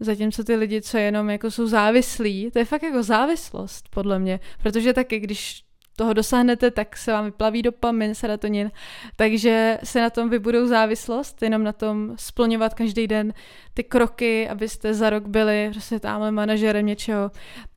Zatímco 0.00 0.44
ty 0.44 0.56
lidi, 0.56 0.82
co 0.82 0.98
jenom 0.98 1.30
jako 1.30 1.50
jsou 1.50 1.66
závislí, 1.66 2.50
to 2.50 2.58
je 2.58 2.64
fakt 2.64 2.82
jako 2.82 3.02
závislost, 3.02 3.88
podle 3.90 4.18
mě. 4.18 4.40
Protože 4.62 4.92
taky, 4.92 5.20
když 5.20 5.64
toho 5.96 6.12
dosáhnete, 6.12 6.70
tak 6.70 6.96
se 6.96 7.12
vám 7.12 7.24
vyplaví 7.24 7.62
dopamin, 7.62 8.14
serotonin, 8.14 8.70
takže 9.16 9.78
se 9.84 10.00
na 10.00 10.10
tom 10.10 10.30
vybudou 10.30 10.66
závislost, 10.66 11.42
jenom 11.42 11.64
na 11.64 11.72
tom 11.72 12.14
splňovat 12.16 12.74
každý 12.74 13.06
den 13.06 13.32
ty 13.74 13.84
kroky, 13.84 14.48
abyste 14.48 14.94
za 14.94 15.10
rok 15.10 15.26
byli 15.26 15.68
prostě 15.72 16.00
tamhle 16.00 16.30
manažerem 16.30 16.86
něčeho, 16.86 17.30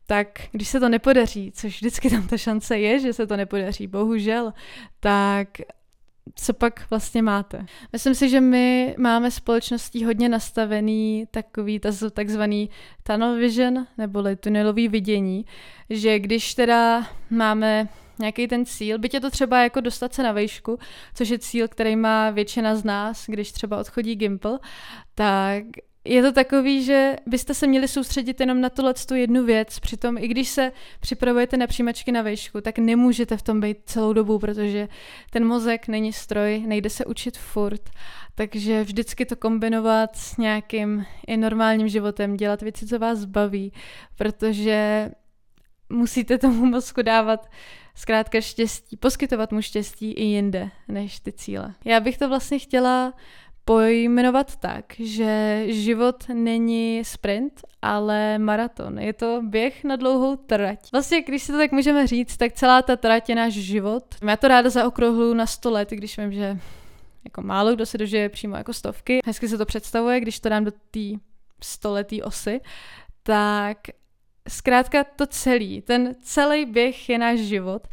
tak 0.08 0.28
když 0.51 0.67
se 0.67 0.80
to 0.80 0.89
nepodaří, 0.89 1.51
což 1.51 1.75
vždycky 1.75 2.10
tam 2.10 2.28
ta 2.28 2.38
šance 2.38 2.78
je, 2.78 2.99
že 2.99 3.13
se 3.13 3.28
to 3.28 3.38
nepodaří, 3.38 3.88
bohužel, 3.88 4.54
tak 4.99 5.47
co 6.36 6.54
pak 6.54 6.89
vlastně 6.89 7.21
máte. 7.21 7.65
Myslím 7.93 8.15
si, 8.15 8.30
že 8.30 8.41
my 8.41 8.95
máme 8.97 9.32
společností 9.32 10.06
hodně 10.06 10.30
nastavený 10.30 11.28
takový 11.32 11.82
takzvaný 12.13 12.69
tunnel 13.04 13.36
vision, 13.36 13.88
neboli 13.97 14.36
tunelový 14.36 14.88
vidění, 14.88 15.45
že 15.89 16.19
když 16.19 16.54
teda 16.54 17.08
máme 17.30 17.88
nějaký 18.19 18.47
ten 18.47 18.65
cíl, 18.65 18.99
byť 18.99 19.13
je 19.13 19.19
to 19.19 19.32
třeba 19.32 19.63
jako 19.63 19.82
dostat 19.82 20.13
se 20.13 20.23
na 20.23 20.32
vejšku, 20.32 20.80
což 21.13 21.30
je 21.30 21.39
cíl, 21.39 21.67
který 21.67 21.95
má 21.95 22.30
většina 22.30 22.75
z 22.75 22.84
nás, 22.84 23.25
když 23.28 23.51
třeba 23.51 23.80
odchodí 23.80 24.15
Gimple, 24.15 24.60
tak 25.15 25.63
je 26.06 26.21
to 26.21 26.32
takový, 26.32 26.84
že 26.84 27.15
byste 27.25 27.54
se 27.54 27.67
měli 27.67 27.88
soustředit 27.88 28.39
jenom 28.39 28.62
na 28.62 28.69
tohle 28.69 28.93
tu 29.08 29.15
jednu 29.15 29.45
věc, 29.45 29.80
přitom 29.80 30.17
i 30.17 30.28
když 30.28 30.49
se 30.49 30.71
připravujete 30.99 31.58
na 31.58 31.67
přijímačky 31.67 32.12
na 32.12 32.21
vejšku, 32.21 32.62
tak 32.62 32.80
nemůžete 32.80 33.38
v 33.38 33.41
tom 33.41 33.60
být 33.60 33.78
celou 33.86 34.13
dobu, 34.13 34.39
protože 34.39 34.88
ten 35.30 35.45
mozek 35.45 35.88
není 35.88 36.13
stroj, 36.13 36.63
nejde 36.67 36.89
se 36.89 37.06
učit 37.06 37.38
furt, 37.38 37.89
takže 38.36 38.84
vždycky 38.84 39.25
to 39.25 39.36
kombinovat 39.36 40.15
s 40.15 40.38
nějakým 40.38 41.06
i 41.28 41.38
normálním 41.38 41.88
životem, 41.88 42.38
dělat 42.38 42.62
věci, 42.62 42.88
co 42.88 42.99
vás 42.99 43.25
baví, 43.25 43.71
protože 44.15 45.12
musíte 45.89 46.38
tomu 46.38 46.65
mozku 46.65 47.01
dávat 47.01 47.49
zkrátka 47.95 48.41
štěstí, 48.41 48.97
poskytovat 48.97 49.51
mu 49.51 49.62
štěstí 49.62 50.12
i 50.12 50.23
jinde 50.23 50.69
než 50.88 51.19
ty 51.19 51.31
cíle. 51.31 51.73
Já 51.86 51.99
bych 51.99 52.17
to 52.17 52.29
vlastně 52.29 52.60
chtěla 52.60 53.13
pojmenovat 53.65 54.55
tak, 54.55 54.86
že 54.99 55.63
život 55.67 56.23
není 56.34 57.03
sprint, 57.05 57.62
ale 57.81 58.39
maraton. 58.39 58.99
Je 58.99 59.13
to 59.13 59.41
běh 59.43 59.84
na 59.84 59.95
dlouhou 59.95 60.36
trať. 60.36 60.91
Vlastně, 60.91 61.21
když 61.21 61.43
si 61.43 61.51
to 61.51 61.58
tak 61.58 61.71
můžeme 61.71 62.08
říct, 62.08 62.38
tak 62.38 62.53
celá 62.53 62.81
ta 62.81 62.95
trať 62.95 63.29
je 63.29 63.36
náš 63.36 63.53
život. 63.53 64.03
Já 64.27 64.38
to 64.38 64.47
ráda 64.47 64.69
zaokrouhlu 64.69 65.34
na 65.34 65.45
100 65.45 65.71
let, 65.71 65.89
když 65.89 66.17
vím, 66.17 66.31
že 66.31 66.60
jako 67.23 67.41
málo 67.41 67.75
kdo 67.75 67.86
se 67.86 67.97
dožije 67.97 68.29
přímo 68.29 68.55
jako 68.55 68.73
stovky. 68.73 69.19
Hezky 69.25 69.47
se 69.47 69.58
to 69.58 69.65
představuje, 69.65 70.19
když 70.19 70.39
to 70.39 70.49
dám 70.49 70.63
do 70.63 70.71
té 70.71 70.99
stoletý 71.63 72.23
osy, 72.23 72.62
tak 73.23 73.77
zkrátka 74.49 75.03
to 75.03 75.27
celý, 75.27 75.81
ten 75.81 76.15
celý 76.21 76.65
běh 76.65 77.10
je 77.10 77.17
náš 77.17 77.39
život 77.39 77.88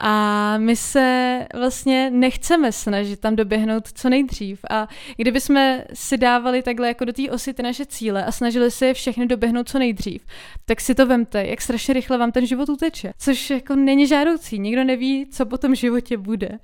a 0.00 0.58
my 0.58 0.76
se 0.76 1.46
vlastně 1.54 2.10
nechceme 2.10 2.72
snažit 2.72 3.20
tam 3.20 3.36
doběhnout 3.36 3.88
co 3.94 4.08
nejdřív. 4.08 4.60
A 4.70 4.88
kdyby 5.16 5.40
jsme 5.40 5.84
si 5.94 6.18
dávali 6.18 6.62
takhle 6.62 6.88
jako 6.88 7.04
do 7.04 7.12
té 7.12 7.30
osy 7.30 7.54
ty 7.54 7.62
naše 7.62 7.86
cíle 7.86 8.24
a 8.24 8.32
snažili 8.32 8.70
se 8.70 8.86
je 8.86 8.94
všechny 8.94 9.26
doběhnout 9.26 9.68
co 9.68 9.78
nejdřív, 9.78 10.26
tak 10.64 10.80
si 10.80 10.94
to 10.94 11.06
vemte, 11.06 11.46
jak 11.46 11.60
strašně 11.60 11.94
rychle 11.94 12.18
vám 12.18 12.32
ten 12.32 12.46
život 12.46 12.68
uteče. 12.68 13.12
Což 13.18 13.50
jako 13.50 13.76
není 13.76 14.06
žádoucí. 14.06 14.58
Nikdo 14.58 14.84
neví, 14.84 15.26
co 15.26 15.46
po 15.46 15.58
tom 15.58 15.74
životě 15.74 16.16
bude. 16.16 16.58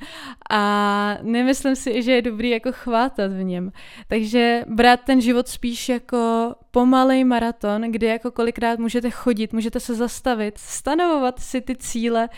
A 0.50 1.18
nemyslím 1.22 1.76
si, 1.76 2.02
že 2.02 2.12
je 2.12 2.22
dobrý 2.22 2.50
jako 2.50 2.72
chvátat 2.72 3.32
v 3.32 3.42
něm. 3.42 3.72
Takže 4.08 4.64
brát 4.68 5.00
ten 5.04 5.20
život 5.20 5.48
spíš 5.48 5.88
jako 5.88 6.54
pomalej 6.70 7.24
maraton, 7.24 7.82
kde 7.82 8.06
jako 8.06 8.30
kolikrát 8.30 8.78
můžete 8.78 9.10
chodit, 9.10 9.52
můžete 9.52 9.80
se 9.80 9.94
zastavit, 9.94 10.58
stanovovat 10.58 11.38
si 11.38 11.60
ty 11.60 11.76
cíle, 11.76 12.28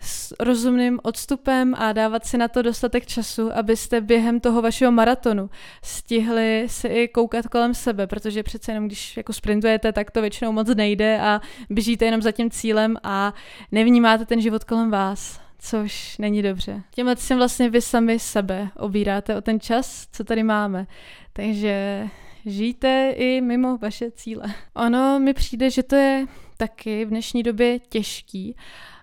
s 0.00 0.34
rozumným 0.40 1.00
odstupem 1.02 1.74
a 1.78 1.92
dávat 1.92 2.26
si 2.26 2.38
na 2.38 2.48
to 2.48 2.62
dostatek 2.62 3.06
času, 3.06 3.52
abyste 3.52 4.00
během 4.00 4.40
toho 4.40 4.62
vašeho 4.62 4.92
maratonu 4.92 5.50
stihli 5.82 6.66
si 6.68 6.88
i 6.88 7.08
koukat 7.08 7.46
kolem 7.46 7.74
sebe, 7.74 8.06
protože 8.06 8.42
přece 8.42 8.72
jenom 8.72 8.86
když 8.86 9.16
jako 9.16 9.32
sprintujete, 9.32 9.92
tak 9.92 10.10
to 10.10 10.20
většinou 10.20 10.52
moc 10.52 10.74
nejde 10.74 11.20
a 11.20 11.40
běžíte 11.70 12.04
jenom 12.04 12.22
za 12.22 12.32
tím 12.32 12.50
cílem 12.50 12.96
a 13.02 13.34
nevnímáte 13.72 14.26
ten 14.26 14.40
život 14.40 14.64
kolem 14.64 14.90
vás 14.90 15.40
což 15.62 16.18
není 16.18 16.42
dobře. 16.42 16.82
Tímhle 16.90 17.16
si 17.16 17.34
vlastně 17.34 17.70
vy 17.70 17.80
sami 17.80 18.18
sebe 18.18 18.68
obíráte 18.76 19.36
o 19.36 19.40
ten 19.40 19.60
čas, 19.60 20.08
co 20.12 20.24
tady 20.24 20.42
máme. 20.42 20.86
Takže 21.32 22.08
žijte 22.46 23.14
i 23.16 23.40
mimo 23.40 23.78
vaše 23.78 24.10
cíle. 24.10 24.44
Ono 24.74 25.18
mi 25.18 25.34
přijde, 25.34 25.70
že 25.70 25.82
to 25.82 25.96
je 25.96 26.26
taky 26.56 27.04
v 27.04 27.08
dnešní 27.08 27.42
době 27.42 27.78
těžký, 27.78 28.56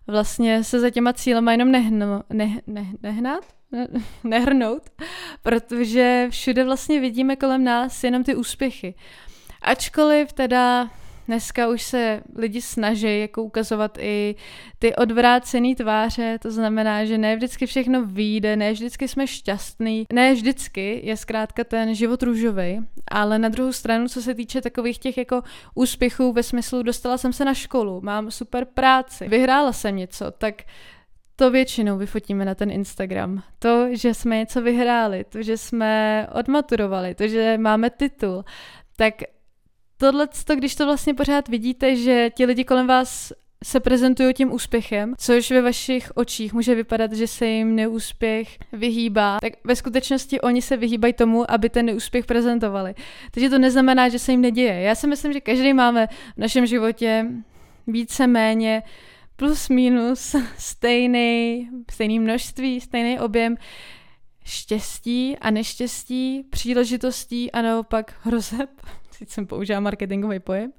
vlastně 0.08 0.64
se 0.64 0.80
za 0.80 0.90
těma 0.90 1.14
cílema 1.14 1.52
jenom 1.52 1.72
nehno, 1.72 2.24
ne, 2.30 2.62
ne, 2.68 2.86
nehnat, 3.04 3.46
ne, 3.72 3.88
nehrnout, 4.24 4.84
protože 5.44 6.28
všude 6.30 6.64
vlastně 6.64 7.00
vidíme 7.00 7.36
kolem 7.36 7.64
nás 7.64 8.04
jenom 8.04 8.24
ty 8.24 8.36
úspěchy. 8.36 8.96
Ačkoliv 9.62 10.34
teda 10.34 10.90
dneska 11.28 11.68
už 11.68 11.82
se 11.82 12.22
lidi 12.36 12.62
snaží 12.62 13.20
jako 13.20 13.44
ukazovat 13.44 13.98
i 14.02 14.36
ty 14.80 14.96
odvrácené 14.96 15.76
tváře, 15.76 16.40
to 16.42 16.52
znamená, 16.52 17.06
že 17.06 17.18
ne 17.18 17.36
vždycky 17.36 17.66
všechno 17.66 18.06
vyjde, 18.06 18.56
ne 18.56 18.72
vždycky 18.72 19.08
jsme 19.08 19.28
šťastní, 19.28 20.06
ne 20.14 20.34
vždycky 20.34 21.02
je 21.04 21.18
zkrátka 21.18 21.64
ten 21.64 21.96
život 21.96 22.24
růžový, 22.24 22.80
ale 23.12 23.40
na 23.40 23.50
druhou 23.50 23.72
stranu, 23.72 24.08
co 24.08 24.22
se 24.22 24.36
týče 24.36 24.62
takových 24.62 25.00
těch 25.00 25.18
jako 25.18 25.42
úspěchů 25.76 26.34
ve 26.34 26.44
smyslu 26.44 26.84
dostala 26.84 27.18
jsem 27.18 27.34
se 27.34 27.46
na 27.46 27.54
školu, 27.54 28.02
mám 28.02 28.32
super 28.32 28.66
práci, 28.66 29.28
vyhrála 29.28 29.74
jsem 29.74 29.96
něco, 29.96 30.32
tak 30.32 30.56
to 31.36 31.52
většinou 31.52 31.98
vyfotíme 31.98 32.46
na 32.46 32.56
ten 32.56 32.72
Instagram. 32.72 33.44
To, 33.60 33.88
že 33.92 34.14
jsme 34.14 34.38
něco 34.38 34.62
vyhráli, 34.62 35.24
to, 35.24 35.42
že 35.42 35.58
jsme 35.58 36.28
odmaturovali, 36.32 37.16
to, 37.16 37.28
že 37.28 37.58
máme 37.58 37.90
titul, 37.90 38.46
tak 38.96 39.14
tohle, 39.98 40.28
když 40.56 40.76
to 40.76 40.86
vlastně 40.86 41.14
pořád 41.14 41.48
vidíte, 41.48 41.96
že 41.96 42.30
ti 42.30 42.46
lidi 42.46 42.64
kolem 42.64 42.88
vás 42.88 43.34
se 43.64 43.80
prezentují 43.80 44.34
tím 44.34 44.54
úspěchem, 44.54 45.14
což 45.18 45.52
ve 45.52 45.62
vašich 45.62 46.12
očích 46.16 46.54
může 46.54 46.76
vypadat, 46.76 47.14
že 47.14 47.28
se 47.28 47.48
jim 47.48 47.76
neúspěch 47.76 48.58
vyhýbá, 48.74 49.38
tak 49.42 49.54
ve 49.64 49.76
skutečnosti 49.76 50.42
oni 50.42 50.62
se 50.62 50.78
vyhýbají 50.78 51.14
tomu, 51.14 51.52
aby 51.52 51.70
ten 51.70 51.86
neúspěch 51.86 52.26
prezentovali. 52.26 52.96
Takže 53.32 53.50
to 53.50 53.60
neznamená, 53.60 54.10
že 54.10 54.20
se 54.20 54.32
jim 54.32 54.42
neděje. 54.42 54.82
Já 54.82 54.96
si 54.96 55.08
myslím, 55.08 55.34
že 55.34 55.42
každý 55.42 55.74
máme 55.74 56.08
v 56.36 56.38
našem 56.38 56.66
životě 56.66 57.26
více 57.88 58.28
méně 58.28 58.84
plus 59.36 59.70
minus 59.70 60.36
stejný, 60.58 61.70
stejný 61.92 62.20
množství, 62.20 62.82
stejný 62.82 63.20
objem 63.20 63.56
štěstí 64.48 65.38
a 65.38 65.52
neštěstí, 65.52 66.44
příležitostí 66.50 67.52
a 67.52 67.62
naopak 67.62 68.14
hrozeb 68.24 68.70
teď 69.20 69.30
jsem 69.30 69.48
použila 69.48 69.80
marketingový 69.80 70.40
pojem, 70.40 70.72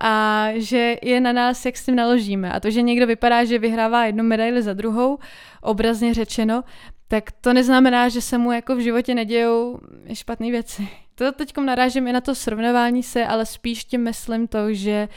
a 0.00 0.46
že 0.54 0.96
je 1.02 1.20
na 1.20 1.32
nás, 1.32 1.66
jak 1.66 1.76
s 1.76 1.84
tím 1.84 1.96
naložíme. 1.96 2.52
A 2.52 2.60
to, 2.60 2.70
že 2.70 2.82
někdo 2.82 3.06
vypadá, 3.06 3.44
že 3.44 3.58
vyhrává 3.58 4.04
jednu 4.04 4.24
medaili 4.24 4.62
za 4.62 4.72
druhou, 4.72 5.18
obrazně 5.62 6.14
řečeno, 6.14 6.64
tak 7.08 7.32
to 7.32 7.52
neznamená, 7.52 8.08
že 8.08 8.20
se 8.20 8.38
mu 8.38 8.52
jako 8.52 8.76
v 8.76 8.80
životě 8.80 9.14
nedějou 9.14 9.78
špatné 10.12 10.50
věci. 10.50 10.88
To 11.14 11.32
teď 11.32 11.56
narážím 11.56 12.08
i 12.08 12.12
na 12.12 12.20
to 12.20 12.34
srovnávání 12.34 13.02
se, 13.02 13.26
ale 13.26 13.46
spíš 13.46 13.84
tím 13.84 14.00
myslím 14.00 14.48
to, 14.48 14.74
že 14.74 15.08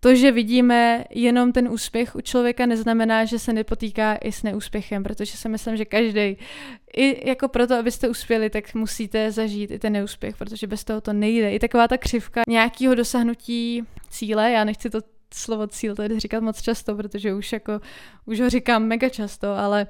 to, 0.00 0.14
že 0.14 0.32
vidíme 0.32 1.04
jenom 1.10 1.52
ten 1.52 1.68
úspěch 1.68 2.16
u 2.16 2.20
člověka, 2.20 2.66
neznamená, 2.66 3.24
že 3.24 3.38
se 3.38 3.52
nepotýká 3.52 4.14
i 4.14 4.32
s 4.32 4.42
neúspěchem, 4.42 5.02
protože 5.02 5.36
si 5.36 5.48
myslím, 5.48 5.76
že 5.76 5.84
každý, 5.84 6.36
i 6.96 7.28
jako 7.28 7.48
proto, 7.48 7.74
abyste 7.74 8.08
uspěli, 8.08 8.50
tak 8.50 8.74
musíte 8.74 9.32
zažít 9.32 9.70
i 9.70 9.78
ten 9.78 9.92
neúspěch, 9.92 10.36
protože 10.36 10.66
bez 10.66 10.84
toho 10.84 11.00
to 11.00 11.12
nejde. 11.12 11.52
I 11.52 11.58
taková 11.58 11.88
ta 11.88 11.98
křivka 11.98 12.42
nějakého 12.48 12.94
dosahnutí 12.94 13.82
cíle, 14.10 14.50
já 14.50 14.64
nechci 14.64 14.90
to 14.90 14.98
slovo 15.34 15.66
cíl 15.66 15.94
tady 15.94 16.20
říkat 16.20 16.42
moc 16.42 16.62
často, 16.62 16.96
protože 16.96 17.34
už 17.34 17.52
jako, 17.52 17.80
už 18.26 18.40
ho 18.40 18.50
říkám 18.50 18.82
mega 18.82 19.08
často, 19.08 19.48
ale 19.48 19.86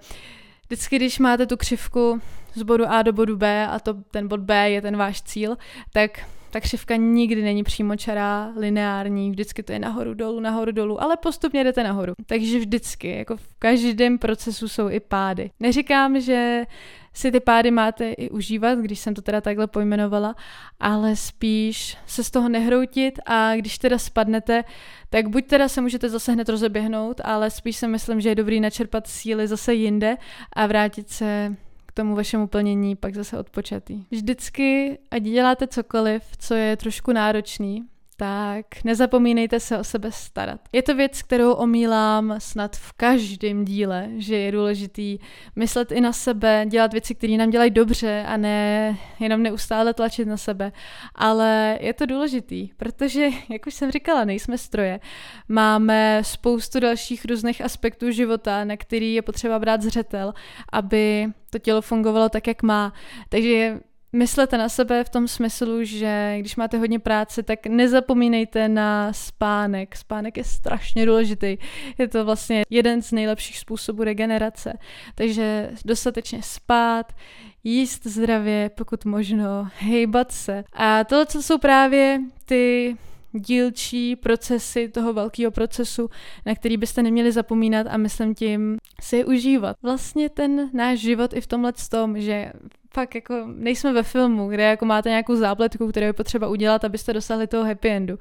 vždycky, 0.66 0.96
když 0.96 1.18
máte 1.18 1.46
tu 1.46 1.56
křivku 1.56 2.20
z 2.54 2.62
bodu 2.62 2.84
A 2.88 3.02
do 3.02 3.12
bodu 3.12 3.36
B 3.36 3.66
a 3.66 3.80
to 3.80 3.94
ten 3.94 4.28
bod 4.28 4.40
B 4.40 4.70
je 4.70 4.82
ten 4.82 4.96
váš 4.96 5.22
cíl, 5.22 5.56
tak 5.92 6.20
ta 6.50 6.60
křivka 6.60 6.96
nikdy 6.96 7.42
není 7.42 7.62
přímočará, 7.62 8.52
lineární, 8.56 9.30
vždycky 9.30 9.62
to 9.62 9.72
je 9.72 9.78
nahoru, 9.78 10.14
dolů, 10.14 10.40
nahoru, 10.40 10.72
dolů, 10.72 11.02
ale 11.02 11.16
postupně 11.16 11.64
jdete 11.64 11.84
nahoru. 11.84 12.12
Takže 12.26 12.58
vždycky, 12.58 13.16
jako 13.16 13.36
v 13.36 13.48
každém 13.58 14.18
procesu 14.18 14.68
jsou 14.68 14.88
i 14.88 15.00
pády. 15.00 15.50
Neříkám, 15.60 16.20
že 16.20 16.64
si 17.14 17.32
ty 17.32 17.40
pády 17.40 17.70
máte 17.70 18.12
i 18.12 18.30
užívat, 18.30 18.78
když 18.78 18.98
jsem 18.98 19.14
to 19.14 19.22
teda 19.22 19.40
takhle 19.40 19.66
pojmenovala, 19.66 20.34
ale 20.80 21.16
spíš 21.16 21.96
se 22.06 22.24
z 22.24 22.30
toho 22.30 22.48
nehroutit 22.48 23.18
a 23.26 23.56
když 23.56 23.78
teda 23.78 23.98
spadnete, 23.98 24.64
tak 25.10 25.28
buď 25.28 25.46
teda 25.46 25.68
se 25.68 25.80
můžete 25.80 26.08
zase 26.08 26.32
hned 26.32 26.48
rozeběhnout, 26.48 27.20
ale 27.24 27.50
spíš 27.50 27.76
si 27.76 27.88
myslím, 27.88 28.20
že 28.20 28.28
je 28.28 28.34
dobrý 28.34 28.60
načerpat 28.60 29.06
síly 29.06 29.48
zase 29.48 29.74
jinde 29.74 30.16
a 30.52 30.66
vrátit 30.66 31.10
se 31.10 31.56
k 31.90 31.92
tomu 31.92 32.14
vašemu 32.14 32.46
plnění 32.46 32.96
pak 32.96 33.14
zase 33.14 33.38
odpočatý. 33.38 34.04
Vždycky, 34.10 34.98
ať 35.10 35.22
děláte 35.22 35.66
cokoliv, 35.66 36.22
co 36.38 36.54
je 36.54 36.76
trošku 36.76 37.12
náročný, 37.12 37.84
tak 38.20 38.84
nezapomínejte 38.84 39.60
se 39.60 39.78
o 39.78 39.84
sebe 39.84 40.12
starat. 40.12 40.60
Je 40.72 40.82
to 40.82 40.94
věc, 40.94 41.22
kterou 41.22 41.52
omílám 41.52 42.34
snad 42.38 42.76
v 42.76 42.92
každém 42.92 43.64
díle, 43.64 44.08
že 44.16 44.36
je 44.36 44.52
důležitý 44.52 45.18
myslet 45.56 45.92
i 45.92 46.00
na 46.00 46.12
sebe, 46.12 46.64
dělat 46.68 46.92
věci, 46.92 47.14
které 47.14 47.36
nám 47.36 47.50
dělají 47.50 47.70
dobře 47.70 48.24
a 48.26 48.36
ne 48.36 48.96
jenom 49.20 49.42
neustále 49.42 49.94
tlačit 49.94 50.28
na 50.28 50.36
sebe. 50.36 50.72
Ale 51.14 51.78
je 51.80 51.92
to 51.92 52.06
důležitý, 52.06 52.68
protože, 52.76 53.28
jak 53.48 53.66
už 53.66 53.74
jsem 53.74 53.90
říkala, 53.90 54.24
nejsme 54.24 54.58
stroje. 54.58 55.00
Máme 55.48 56.22
spoustu 56.24 56.80
dalších 56.80 57.24
různých 57.24 57.64
aspektů 57.64 58.10
života, 58.10 58.64
na 58.64 58.76
který 58.76 59.14
je 59.14 59.22
potřeba 59.22 59.58
brát 59.58 59.82
zřetel, 59.82 60.34
aby 60.72 61.26
to 61.50 61.58
tělo 61.58 61.82
fungovalo 61.82 62.28
tak, 62.28 62.46
jak 62.46 62.62
má. 62.62 62.92
Takže 63.28 63.80
myslete 64.12 64.58
na 64.58 64.68
sebe 64.68 65.04
v 65.04 65.08
tom 65.08 65.28
smyslu, 65.28 65.84
že 65.84 66.36
když 66.38 66.56
máte 66.56 66.78
hodně 66.78 66.98
práce, 66.98 67.42
tak 67.42 67.66
nezapomínejte 67.66 68.68
na 68.68 69.12
spánek. 69.12 69.96
Spánek 69.96 70.36
je 70.36 70.44
strašně 70.44 71.06
důležitý. 71.06 71.56
Je 71.98 72.08
to 72.08 72.24
vlastně 72.24 72.62
jeden 72.70 73.02
z 73.02 73.12
nejlepších 73.12 73.58
způsobů 73.58 74.04
regenerace. 74.04 74.72
Takže 75.14 75.70
dostatečně 75.84 76.42
spát, 76.42 77.12
jíst 77.64 78.06
zdravě, 78.06 78.70
pokud 78.74 79.04
možno, 79.04 79.68
hejbat 79.78 80.32
se. 80.32 80.64
A 80.72 81.04
tohle, 81.04 81.26
co 81.26 81.42
jsou 81.42 81.58
právě 81.58 82.20
ty 82.44 82.96
dílčí 83.32 84.16
procesy 84.16 84.88
toho 84.88 85.12
velkého 85.12 85.50
procesu, 85.50 86.10
na 86.46 86.54
který 86.54 86.76
byste 86.76 87.02
neměli 87.02 87.32
zapomínat 87.32 87.86
a 87.90 87.96
myslím 87.96 88.34
tím 88.34 88.76
si 89.00 89.16
je 89.16 89.24
užívat. 89.24 89.76
Vlastně 89.82 90.28
ten 90.28 90.70
náš 90.72 90.98
život 90.98 91.32
i 91.32 91.40
v 91.40 91.46
tomhle 91.46 91.72
tom, 91.90 92.20
že 92.20 92.52
fakt 92.94 93.14
jako 93.14 93.34
nejsme 93.46 93.92
ve 93.92 94.02
filmu, 94.02 94.48
kde 94.48 94.62
jako 94.62 94.84
máte 94.84 95.08
nějakou 95.08 95.36
zápletku, 95.36 95.88
kterou 95.88 96.06
je 96.06 96.12
potřeba 96.12 96.48
udělat, 96.48 96.84
abyste 96.84 97.12
dosáhli 97.12 97.46
toho 97.46 97.64
happy 97.64 97.88
endu. 97.88 98.18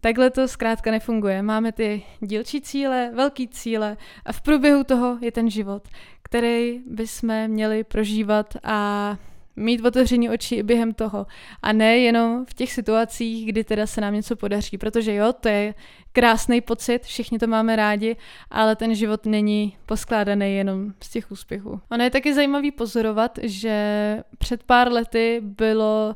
Takhle 0.00 0.30
to 0.30 0.48
zkrátka 0.48 0.90
nefunguje. 0.90 1.42
Máme 1.42 1.72
ty 1.72 2.02
dílčí 2.20 2.60
cíle, 2.60 3.10
velký 3.14 3.48
cíle 3.48 3.96
a 4.24 4.32
v 4.32 4.40
průběhu 4.40 4.84
toho 4.84 5.18
je 5.20 5.32
ten 5.32 5.50
život, 5.50 5.88
který 6.22 6.82
bychom 6.86 7.48
měli 7.48 7.84
prožívat 7.84 8.56
a 8.62 9.16
mít 9.56 9.84
otevření 9.84 10.30
oči 10.30 10.54
i 10.54 10.62
během 10.62 10.94
toho. 10.94 11.26
A 11.62 11.72
ne 11.72 11.98
jenom 11.98 12.46
v 12.46 12.54
těch 12.54 12.72
situacích, 12.72 13.46
kdy 13.46 13.64
teda 13.64 13.86
se 13.86 14.00
nám 14.00 14.14
něco 14.14 14.36
podaří. 14.36 14.78
Protože 14.78 15.14
jo, 15.14 15.32
to 15.32 15.48
je 15.48 15.74
krásný 16.12 16.60
pocit, 16.60 17.02
všichni 17.04 17.38
to 17.38 17.46
máme 17.46 17.76
rádi, 17.76 18.16
ale 18.50 18.76
ten 18.76 18.94
život 18.94 19.26
není 19.26 19.76
poskládaný 19.86 20.56
jenom 20.56 20.92
z 21.02 21.10
těch 21.10 21.30
úspěchů. 21.30 21.80
Ono 21.90 22.04
je 22.04 22.10
taky 22.10 22.34
zajímavý 22.34 22.70
pozorovat, 22.70 23.38
že 23.42 24.22
před 24.38 24.62
pár 24.62 24.92
lety 24.92 25.40
bylo 25.42 26.14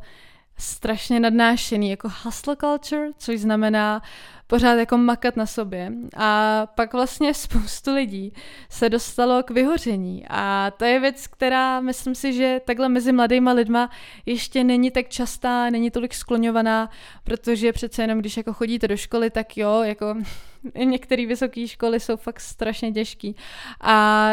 strašně 0.59 1.21
nadnášený 1.21 1.91
jako 1.91 2.09
hustle 2.23 2.57
culture, 2.57 3.09
což 3.19 3.41
znamená 3.41 4.03
pořád 4.47 4.75
jako 4.75 4.99
makat 4.99 5.37
na 5.37 5.47
sobě. 5.47 5.93
A 6.17 6.67
pak 6.75 6.93
vlastně 6.93 7.35
spoustu 7.35 7.95
lidí 7.95 8.33
se 8.71 8.89
dostalo 8.89 9.43
k 9.43 9.51
vyhoření. 9.51 10.25
A 10.31 10.71
to 10.77 10.85
je 10.85 11.01
věc, 11.01 11.27
která 11.27 11.81
myslím 11.81 12.15
si, 12.15 12.33
že 12.33 12.61
takhle 12.65 12.89
mezi 12.89 13.13
mladýma 13.13 13.53
lidma 13.53 13.91
ještě 14.27 14.65
není 14.65 14.91
tak 14.91 15.09
častá, 15.09 15.71
není 15.71 15.91
tolik 15.91 16.15
skloňovaná, 16.15 16.91
protože 17.25 17.73
přece 17.73 18.03
jenom, 18.03 18.19
když 18.19 18.37
jako 18.37 18.53
chodíte 18.53 18.89
do 18.89 18.97
školy, 18.97 19.31
tak 19.31 19.57
jo, 19.57 19.83
jako 19.83 20.15
některé 20.85 21.27
vysoké 21.27 21.69
školy 21.69 22.01
jsou 22.01 22.17
fakt 22.17 22.41
strašně 22.41 22.93
těžký. 22.93 23.37
A 23.81 24.31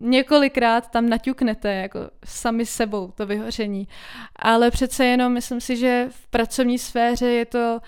několikrát 0.00 0.90
tam 0.90 1.08
naťuknete 1.08 1.74
jako 1.74 2.00
sami 2.24 2.66
sebou 2.66 3.12
to 3.14 3.26
vyhoření. 3.26 3.88
Ale 4.36 4.70
přece 4.70 5.06
jenom 5.06 5.32
myslím 5.32 5.60
si, 5.60 5.76
že 5.76 6.06
v 6.10 6.26
pracovní 6.26 6.78
sféře 6.78 7.26
je 7.26 7.46
to 7.46 7.80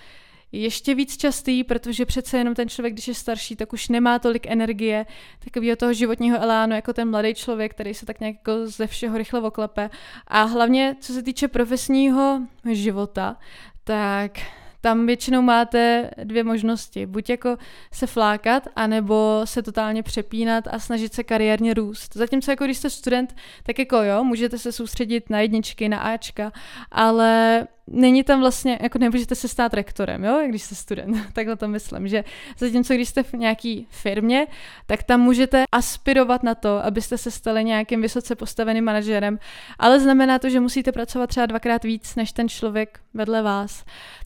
ještě 0.52 0.94
víc 0.94 1.16
častý, 1.16 1.64
protože 1.64 2.06
přece 2.06 2.38
jenom 2.38 2.54
ten 2.54 2.68
člověk, 2.68 2.92
když 2.92 3.08
je 3.08 3.14
starší, 3.14 3.56
tak 3.56 3.72
už 3.72 3.88
nemá 3.88 4.18
tolik 4.18 4.46
energie, 4.46 5.06
takového 5.44 5.76
toho 5.76 5.92
životního 5.92 6.42
elánu, 6.42 6.74
jako 6.74 6.92
ten 6.92 7.10
mladý 7.10 7.34
člověk, 7.34 7.74
který 7.74 7.94
se 7.94 8.06
tak 8.06 8.20
nějak 8.20 8.36
jako 8.36 8.66
ze 8.66 8.86
všeho 8.86 9.18
rychle 9.18 9.40
oklepe. 9.40 9.90
A 10.26 10.42
hlavně, 10.42 10.96
co 11.00 11.12
se 11.12 11.22
týče 11.22 11.48
profesního 11.48 12.40
života, 12.72 13.36
tak 13.84 14.38
tam 14.80 15.06
většinou 15.06 15.42
máte 15.42 16.10
dvě 16.24 16.44
možnosti. 16.44 17.06
Buď 17.06 17.30
jako 17.30 17.56
se 17.92 18.06
flákat, 18.06 18.68
anebo 18.76 19.40
se 19.44 19.62
totálně 19.62 20.02
přepínat 20.02 20.64
a 20.70 20.78
snažit 20.78 21.14
se 21.14 21.24
kariérně 21.24 21.74
růst. 21.74 22.16
Zatímco 22.16 22.50
jako 22.50 22.64
když 22.64 22.78
jste 22.78 22.90
student, 22.90 23.36
tak 23.62 23.78
jako 23.78 23.96
jo, 23.96 24.24
můžete 24.24 24.58
se 24.58 24.72
soustředit 24.72 25.30
na 25.30 25.40
jedničky, 25.40 25.88
na 25.88 25.98
Ačka, 25.98 26.52
ale 26.90 27.66
není 27.90 28.24
tam 28.24 28.40
vlastně, 28.40 28.78
jako 28.82 28.98
nemůžete 28.98 29.34
se 29.34 29.48
stát 29.48 29.74
rektorem, 29.74 30.24
jo, 30.24 30.40
když 30.48 30.62
jste 30.62 30.74
student, 30.74 31.16
takhle 31.32 31.56
to 31.56 31.68
myslím, 31.68 32.08
že 32.08 32.24
zatímco 32.58 32.94
když 32.94 33.08
jste 33.08 33.22
v 33.22 33.32
nějaký 33.32 33.86
firmě, 33.90 34.46
tak 34.86 35.02
tam 35.02 35.20
můžete 35.20 35.64
aspirovat 35.72 36.42
na 36.42 36.54
to, 36.54 36.84
abyste 36.84 37.18
se 37.18 37.30
stali 37.30 37.64
nějakým 37.64 38.02
vysoce 38.02 38.34
postaveným 38.34 38.84
manažerem, 38.84 39.38
ale 39.78 40.00
znamená 40.00 40.38
to, 40.38 40.50
že 40.50 40.60
musíte 40.60 40.92
pracovat 40.92 41.26
třeba 41.26 41.46
dvakrát 41.46 41.84
víc 41.84 42.16
než 42.16 42.32
ten 42.32 42.48
člověk 42.48 43.00
vedle 43.14 43.42
vás. 43.42 43.84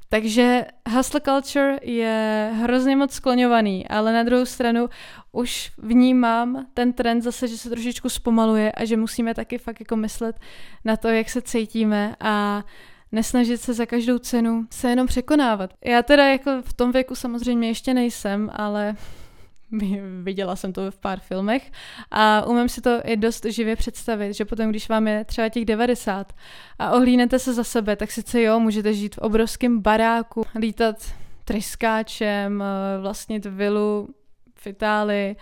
Takže 0.08 0.64
hustle 0.88 1.20
culture 1.20 1.78
je 1.82 2.50
hrozně 2.54 2.96
moc 2.96 3.12
skloňovaný, 3.12 3.88
ale 3.88 4.12
na 4.12 4.22
druhou 4.22 4.44
stranu 4.44 4.88
už 5.32 5.72
vnímám 5.78 6.66
ten 6.74 6.92
trend 6.92 7.22
zase, 7.22 7.48
že 7.48 7.58
se 7.58 7.70
trošičku 7.70 8.08
zpomaluje 8.08 8.72
a 8.72 8.84
že 8.84 8.96
musíme 8.96 9.34
taky 9.34 9.58
fakt 9.58 9.80
jako 9.80 9.96
myslet 9.96 10.40
na 10.84 10.96
to, 10.96 11.08
jak 11.08 11.30
se 11.30 11.42
cítíme 11.42 12.16
a 12.20 12.64
nesnažit 13.12 13.60
se 13.60 13.74
za 13.74 13.86
každou 13.86 14.18
cenu 14.18 14.66
se 14.70 14.90
jenom 14.90 15.06
překonávat. 15.06 15.70
Já 15.84 16.02
teda 16.02 16.28
jako 16.28 16.50
v 16.62 16.72
tom 16.72 16.92
věku 16.92 17.14
samozřejmě 17.14 17.68
ještě 17.68 17.94
nejsem, 17.94 18.50
ale 18.52 18.96
viděla 20.22 20.56
jsem 20.56 20.72
to 20.72 20.90
v 20.90 20.98
pár 20.98 21.20
filmech 21.20 21.72
a 22.10 22.46
umím 22.46 22.68
si 22.68 22.80
to 22.80 23.00
i 23.04 23.16
dost 23.16 23.44
živě 23.44 23.76
představit, 23.76 24.34
že 24.34 24.44
potom, 24.44 24.70
když 24.70 24.88
vám 24.88 25.08
je 25.08 25.24
třeba 25.24 25.48
těch 25.48 25.64
90 25.64 26.32
a 26.78 26.90
ohlínete 26.90 27.38
se 27.38 27.54
za 27.54 27.64
sebe, 27.64 27.96
tak 27.96 28.10
sice 28.10 28.42
jo, 28.42 28.60
můžete 28.60 28.94
žít 28.94 29.14
v 29.14 29.18
obrovském 29.18 29.80
baráku, 29.80 30.46
lítat 30.58 30.96
tryskáčem, 31.44 32.62
eh, 32.62 33.00
vlastnit 33.00 33.46
vilu 33.46 34.08
v 34.54 34.66
Itálii 34.66 35.36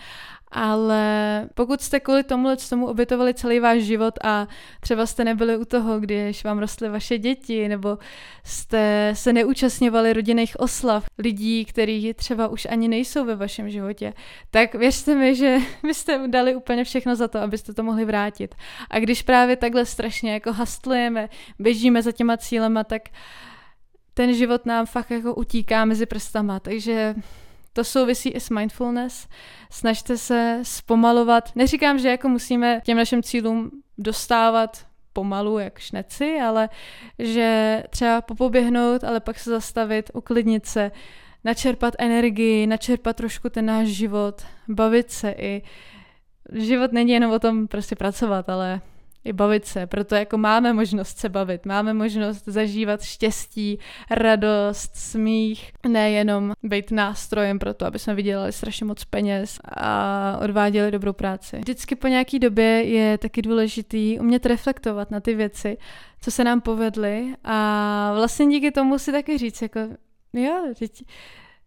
ale 0.52 1.48
pokud 1.54 1.80
jste 1.80 2.00
kvůli 2.00 2.24
tomu 2.24 2.48
tomu 2.70 2.86
obětovali 2.86 3.34
celý 3.34 3.60
váš 3.60 3.82
život 3.82 4.14
a 4.24 4.48
třeba 4.80 5.06
jste 5.06 5.24
nebyli 5.24 5.56
u 5.56 5.64
toho, 5.64 6.00
když 6.00 6.44
vám 6.44 6.58
rostly 6.58 6.88
vaše 6.88 7.18
děti, 7.18 7.68
nebo 7.68 7.98
jste 8.44 9.12
se 9.16 9.32
neúčastňovali 9.32 10.12
rodinných 10.12 10.60
oslav 10.60 11.06
lidí, 11.18 11.64
kteří 11.64 12.14
třeba 12.14 12.48
už 12.48 12.66
ani 12.70 12.88
nejsou 12.88 13.24
ve 13.24 13.36
vašem 13.36 13.70
životě, 13.70 14.12
tak 14.50 14.74
věřte 14.74 15.14
mi, 15.14 15.34
že 15.34 15.58
byste 15.82 16.20
dali 16.26 16.56
úplně 16.56 16.84
všechno 16.84 17.16
za 17.16 17.28
to, 17.28 17.38
abyste 17.38 17.74
to 17.74 17.82
mohli 17.82 18.04
vrátit. 18.04 18.54
A 18.90 18.98
když 18.98 19.22
právě 19.22 19.56
takhle 19.56 19.86
strašně 19.86 20.32
jako 20.32 20.52
hastlujeme, 20.52 21.28
běžíme 21.58 22.02
za 22.02 22.12
těma 22.12 22.36
cílema, 22.36 22.84
tak 22.84 23.02
ten 24.14 24.34
život 24.34 24.66
nám 24.66 24.86
fakt 24.86 25.10
jako 25.10 25.34
utíká 25.34 25.84
mezi 25.84 26.06
prstama, 26.06 26.60
takže 26.60 27.14
to 27.72 27.85
souvisí 27.85 28.28
i 28.28 28.40
s 28.40 28.50
mindfulness. 28.50 29.28
Snažte 29.70 30.18
se 30.18 30.61
zpomalovat. 30.62 31.56
Neříkám, 31.56 31.98
že 31.98 32.09
jako 32.09 32.28
musíme 32.28 32.80
těm 32.85 32.96
našim 32.96 33.22
cílům 33.22 33.70
dostávat 33.98 34.87
pomalu, 35.12 35.59
jak 35.59 35.78
šneci, 35.78 36.38
ale 36.40 36.68
že 37.18 37.83
třeba 37.90 38.20
popoběhnout, 38.20 39.04
ale 39.04 39.20
pak 39.20 39.38
se 39.38 39.50
zastavit, 39.50 40.11
uklidnit 40.14 40.66
se, 40.66 40.90
načerpat 41.44 41.94
energii, 41.98 42.66
načerpat 42.66 43.16
trošku 43.16 43.48
ten 43.48 43.66
náš 43.66 43.88
život, 43.88 44.42
bavit 44.68 45.11
se 45.11 45.35
i. 45.38 45.62
Život 46.52 46.92
není 46.92 47.12
jenom 47.12 47.33
o 47.33 47.38
tom 47.38 47.68
prostě 47.68 47.96
pracovat, 47.96 48.48
ale 48.48 48.80
i 49.24 49.33
bavit 49.33 49.66
se, 49.66 49.87
proto 49.87 50.14
jako 50.14 50.38
máme 50.38 50.72
možnost 50.72 51.18
se 51.18 51.28
bavit, 51.28 51.66
máme 51.66 51.94
možnost 51.94 52.44
zažívat 52.46 53.02
štěstí, 53.02 53.78
radost, 54.11 54.96
smích, 54.96 55.72
nejenom 55.88 56.52
být 56.62 56.90
nástrojem 56.90 57.59
pro 57.59 57.74
to, 57.74 57.87
aby 57.87 57.98
jsme 57.98 58.14
vydělali 58.14 58.52
strašně 58.52 58.87
moc 58.87 59.04
peněz 59.04 59.59
a 59.76 60.38
odváděli 60.42 60.90
dobrou 60.90 61.12
práci. 61.12 61.56
Vždycky 61.59 61.96
po 61.96 62.09
nějaký 62.09 62.38
době 62.38 62.64
je 62.64 63.18
taky 63.18 63.42
důležitý 63.42 64.18
umět 64.18 64.46
reflektovat 64.46 65.11
na 65.11 65.20
ty 65.20 65.35
věci, 65.35 65.76
co 66.20 66.30
se 66.30 66.44
nám 66.44 66.61
povedly. 66.61 67.35
A 67.44 68.12
vlastně 68.14 68.46
díky 68.46 68.70
tomu 68.70 68.98
si 68.98 69.12
taky 69.12 69.38
říct, 69.38 69.62
jako 69.62 69.80
jo, 70.33 70.62
teď, 70.78 71.02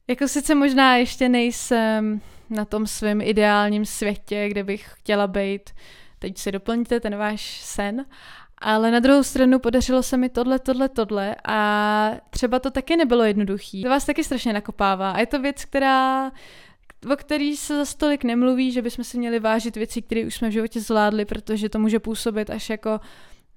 jako 0.07 0.27
sice 0.27 0.55
možná 0.55 0.95
ještě 0.95 1.29
nejsem 1.29 2.21
na 2.49 2.65
tom 2.65 2.87
svém 2.87 3.21
ideálním 3.21 3.85
světě, 3.85 4.49
kde 4.49 4.63
bych 4.63 4.85
chtěla 4.93 5.27
být 5.27 5.69
teď 6.23 6.37
si 6.37 6.51
doplňte 6.51 6.99
ten 6.99 7.15
váš 7.15 7.61
sen. 7.61 8.05
Ale 8.57 8.91
na 8.91 8.99
druhou 8.99 9.23
stranu 9.23 9.59
podařilo 9.59 10.03
se 10.03 10.17
mi 10.17 10.29
tohle, 10.29 10.59
tohle, 10.59 10.89
tohle 10.89 11.35
a 11.47 12.11
třeba 12.29 12.59
to 12.59 12.71
taky 12.71 12.95
nebylo 12.95 13.23
jednoduchý. 13.23 13.83
To 13.83 13.89
vás 13.89 14.05
taky 14.05 14.23
strašně 14.23 14.53
nakopává 14.53 15.11
a 15.11 15.19
je 15.19 15.25
to 15.25 15.41
věc, 15.41 15.65
která 15.65 16.31
o 17.13 17.15
který 17.15 17.57
se 17.57 17.77
za 17.77 17.85
stolik 17.85 18.23
nemluví, 18.23 18.71
že 18.71 18.81
bychom 18.81 19.05
si 19.05 19.17
měli 19.17 19.39
vážit 19.39 19.75
věci, 19.75 20.01
které 20.01 20.25
už 20.25 20.35
jsme 20.35 20.49
v 20.49 20.51
životě 20.51 20.81
zvládli, 20.81 21.25
protože 21.25 21.69
to 21.69 21.79
může 21.79 21.99
působit 21.99 22.49
až 22.49 22.69
jako 22.69 22.99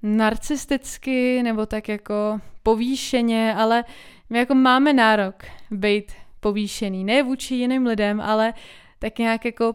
narcisticky 0.02 1.42
nebo 1.42 1.66
tak 1.66 1.88
jako 1.88 2.40
povýšeně, 2.62 3.55
ale 3.55 3.85
my 4.31 4.38
jako 4.38 4.55
máme 4.55 4.92
nárok 4.92 5.35
být 5.70 6.12
povýšený, 6.40 7.05
ne 7.05 7.22
vůči 7.22 7.55
jiným 7.55 7.87
lidem, 7.87 8.20
ale 8.20 8.55
tak 8.98 9.18
nějak 9.18 9.44
jako 9.44 9.74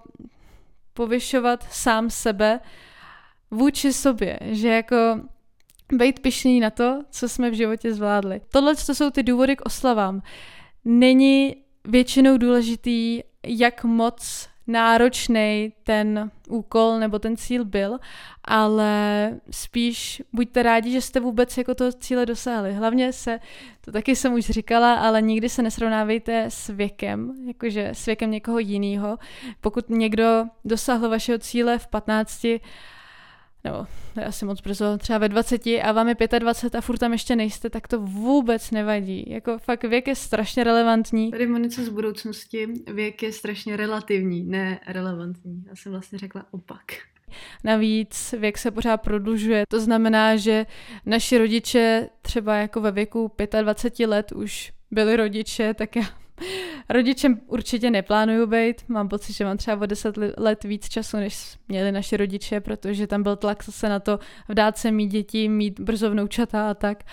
povyšovat 0.94 1.68
sám 1.72 2.10
sebe 2.10 2.60
vůči 3.52 3.94
sobě, 3.94 4.40
že 4.42 4.68
jako 4.68 4.96
být 5.94 6.20
pišný 6.20 6.60
na 6.60 6.70
to, 6.70 7.04
co 7.10 7.30
jsme 7.30 7.50
v 7.50 7.54
životě 7.54 7.94
zvládli. 7.94 8.42
Tohle 8.52 8.76
to 8.76 8.96
jsou 8.96 9.10
ty 9.10 9.24
důvody 9.24 9.56
k 9.56 9.66
oslavám. 9.66 10.22
Není 10.86 11.56
většinou 11.86 12.38
důležitý, 12.38 13.22
jak 13.48 13.84
moc 13.84 14.50
náročný 14.72 15.74
ten 15.84 16.32
úkol 16.50 17.00
nebo 17.00 17.20
ten 17.20 17.38
cíl 17.38 17.66
byl, 17.66 17.98
ale 18.46 19.30
spíš 19.52 20.22
buďte 20.34 20.64
rádi, 20.64 20.92
že 20.92 21.02
jste 21.02 21.20
vůbec 21.20 21.58
jako 21.58 21.76
toho 21.76 21.92
cíle 21.92 22.26
dosáhli. 22.26 22.74
Hlavně 22.74 23.14
se, 23.14 23.40
to 23.82 23.92
taky 23.92 24.16
jsem 24.16 24.34
už 24.34 24.46
říkala, 24.46 24.96
ale 24.96 25.22
nikdy 25.22 25.50
se 25.50 25.62
nesrovnávejte 25.62 26.46
s 26.50 26.70
věkem, 26.70 27.34
jakože 27.48 27.90
s 27.94 28.06
věkem 28.06 28.32
někoho 28.32 28.60
jiného. 28.60 29.18
Pokud 29.62 29.90
někdo 29.90 30.44
dosáhl 30.66 31.10
vašeho 31.10 31.40
cíle 31.40 31.80
v 31.80 31.88
15, 31.88 32.46
nebo 33.64 33.88
asi 34.26 34.46
moc 34.46 34.62
brzo, 34.62 34.98
třeba 34.98 35.20
ve 35.20 35.30
20 35.30 35.68
a 35.68 35.92
vám 35.92 36.08
je 36.08 36.16
25 36.40 36.78
a 36.78 36.82
furt 36.82 36.98
tam 36.98 37.12
ještě 37.12 37.36
nejste, 37.36 37.70
tak 37.70 37.88
to 37.88 38.00
vůbec 38.00 38.72
nevadí. 38.72 39.26
Jako 39.28 39.58
fakt 39.58 39.84
věk 39.84 40.08
je 40.08 40.16
strašně 40.16 40.64
relevantní. 40.64 41.32
Tady 41.32 41.48
Monice 41.48 41.86
z 41.86 41.90
budoucnosti, 41.90 42.68
věk 42.94 43.24
je 43.24 43.32
strašně 43.32 43.78
relativní, 43.78 44.44
ne 44.44 44.80
relevantní. 44.88 45.64
Já 45.68 45.76
jsem 45.76 45.92
vlastně 45.92 46.20
řekla 46.20 46.46
opak. 46.52 46.84
Navíc 47.64 48.36
věk 48.40 48.58
se 48.58 48.72
pořád 48.72 48.98
prodlužuje, 48.98 49.64
to 49.70 49.80
znamená, 49.80 50.36
že 50.36 50.66
naši 51.06 51.38
rodiče 51.38 52.10
třeba 52.22 52.56
jako 52.56 52.82
ve 52.82 52.92
věku 52.92 53.32
25 53.62 54.08
let 54.08 54.32
už 54.32 54.74
byli 54.92 55.16
rodiče, 55.16 55.74
tak 55.74 55.96
já 55.96 56.04
Rodičem 56.90 57.42
určitě 57.48 57.92
neplánuju 57.92 58.48
být. 58.48 58.82
Mám 58.88 59.10
pocit, 59.10 59.34
že 59.34 59.46
mám 59.46 59.58
třeba 59.58 59.82
o 59.82 59.86
deset 59.86 60.16
let 60.38 60.64
víc 60.64 60.90
času, 60.90 61.18
než 61.18 61.58
měli 61.68 61.92
naši 61.92 62.18
rodiče, 62.18 62.62
protože 62.62 63.08
tam 63.08 63.24
byl 63.24 63.36
tlak 63.36 63.64
zase 63.64 63.90
na 63.90 64.00
to 64.00 64.20
vdát 64.50 64.78
se 64.78 64.92
mít 64.92 65.08
děti, 65.08 65.50
mít 65.50 65.80
brzo 65.80 66.12
vnoučata 66.12 66.70
a 66.70 66.74
tak. 66.74 67.04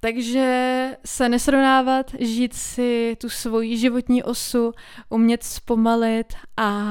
Takže 0.00 0.96
se 1.06 1.28
nesrovnávat, 1.28 2.10
žít 2.18 2.54
si 2.54 3.16
tu 3.20 3.28
svoji 3.28 3.76
životní 3.76 4.22
osu, 4.22 4.72
umět 5.08 5.42
zpomalit 5.42 6.34
a 6.56 6.82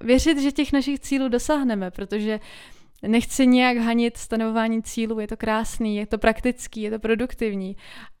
věřit, 0.00 0.38
že 0.38 0.52
těch 0.52 0.72
našich 0.72 1.00
cílů 1.00 1.28
dosáhneme, 1.28 1.90
protože 1.90 2.40
nechci 3.02 3.46
nějak 3.46 3.76
hanit 3.76 4.16
stanovování 4.16 4.82
cílů, 4.82 5.20
je 5.20 5.26
to 5.26 5.36
krásný, 5.36 5.96
je 5.96 6.06
to 6.06 6.18
praktický, 6.18 6.82
je 6.82 6.90
to 6.90 6.98
produktivní, 6.98 7.76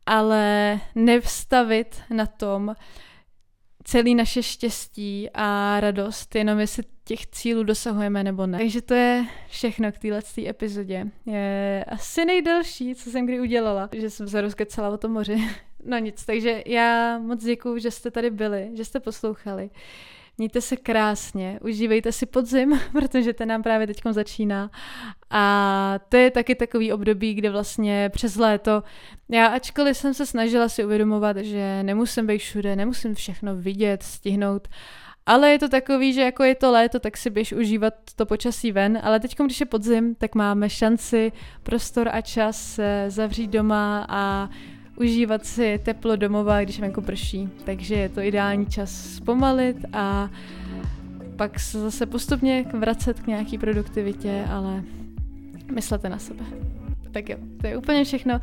ale 0.06 0.80
nevstavit 0.94 2.02
na 2.10 2.26
tom 2.26 2.74
celý 3.84 4.14
naše 4.14 4.42
štěstí 4.42 5.28
a 5.34 5.80
radost, 5.80 6.34
jenom 6.34 6.58
jestli 6.58 6.82
těch 7.04 7.26
cílů 7.26 7.62
dosahujeme 7.62 8.24
nebo 8.24 8.46
ne. 8.46 8.58
Takže 8.58 8.82
to 8.82 8.94
je 8.94 9.26
všechno 9.48 9.92
k 9.92 9.98
této 9.98 10.48
epizodě. 10.48 11.06
Je 11.26 11.84
asi 11.88 12.24
nejdelší, 12.24 12.94
co 12.94 13.10
jsem 13.10 13.26
kdy 13.26 13.40
udělala, 13.40 13.88
že 13.96 14.10
jsem 14.10 14.28
se 14.28 14.40
rozkecala 14.40 14.88
o 14.88 14.96
tom 14.98 15.12
moři. 15.12 15.36
No 15.86 15.98
nic, 15.98 16.24
takže 16.24 16.62
já 16.66 17.18
moc 17.18 17.44
děkuju, 17.44 17.78
že 17.78 17.90
jste 17.90 18.10
tady 18.10 18.30
byli, 18.30 18.70
že 18.74 18.84
jste 18.84 19.00
poslouchali. 19.00 19.70
Mějte 20.38 20.60
se 20.60 20.76
krásně, 20.76 21.58
užívejte 21.62 22.12
si 22.12 22.26
podzim, 22.26 22.80
protože 22.92 23.32
ten 23.32 23.48
nám 23.48 23.62
právě 23.62 23.86
teď 23.86 24.00
začíná. 24.10 24.70
A 25.30 25.98
to 26.08 26.16
je 26.16 26.30
taky 26.30 26.54
takový 26.54 26.92
období, 26.92 27.34
kde 27.34 27.50
vlastně 27.50 28.10
přes 28.12 28.36
léto, 28.36 28.82
já 29.28 29.46
ačkoliv 29.46 29.96
jsem 29.96 30.14
se 30.14 30.26
snažila 30.26 30.68
si 30.68 30.84
uvědomovat, 30.84 31.36
že 31.36 31.82
nemusím 31.82 32.26
být 32.26 32.38
všude, 32.38 32.76
nemusím 32.76 33.14
všechno 33.14 33.56
vidět, 33.56 34.02
stihnout, 34.02 34.68
ale 35.26 35.50
je 35.50 35.58
to 35.58 35.68
takový, 35.68 36.12
že 36.12 36.20
jako 36.20 36.44
je 36.44 36.54
to 36.54 36.72
léto, 36.72 37.00
tak 37.00 37.16
si 37.16 37.30
běž 37.30 37.52
užívat 37.52 37.94
to 38.16 38.26
počasí 38.26 38.72
ven, 38.72 38.98
ale 39.02 39.20
teď, 39.20 39.36
když 39.44 39.60
je 39.60 39.66
podzim, 39.66 40.14
tak 40.14 40.34
máme 40.34 40.70
šanci, 40.70 41.32
prostor 41.62 42.08
a 42.12 42.20
čas 42.20 42.80
zavřít 43.08 43.50
doma 43.50 44.06
a 44.08 44.48
užívat 44.96 45.46
si 45.46 45.80
teplo 45.82 46.16
domova, 46.16 46.62
když 46.62 46.80
venku 46.80 47.00
prší. 47.00 47.48
Takže 47.64 47.94
je 47.94 48.08
to 48.08 48.20
ideální 48.20 48.66
čas 48.66 49.14
zpomalit 49.14 49.76
a 49.92 50.30
pak 51.36 51.60
se 51.60 51.80
zase 51.80 52.06
postupně 52.06 52.64
vracet 52.78 53.20
k 53.20 53.26
nějaký 53.26 53.58
produktivitě, 53.58 54.44
ale 54.50 54.82
myslete 55.74 56.08
na 56.08 56.18
sebe. 56.18 56.44
Tak 57.12 57.28
jo, 57.28 57.36
to 57.60 57.66
je 57.66 57.76
úplně 57.76 58.04
všechno. 58.04 58.40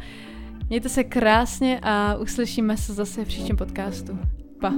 Mějte 0.69 0.89
se 0.89 1.03
krásně 1.03 1.79
a 1.83 2.15
uslyšíme 2.15 2.77
se 2.77 2.93
zase 2.93 3.25
v 3.25 3.27
příštím 3.27 3.57
podcastu. 3.57 4.19
Pa. 4.61 4.73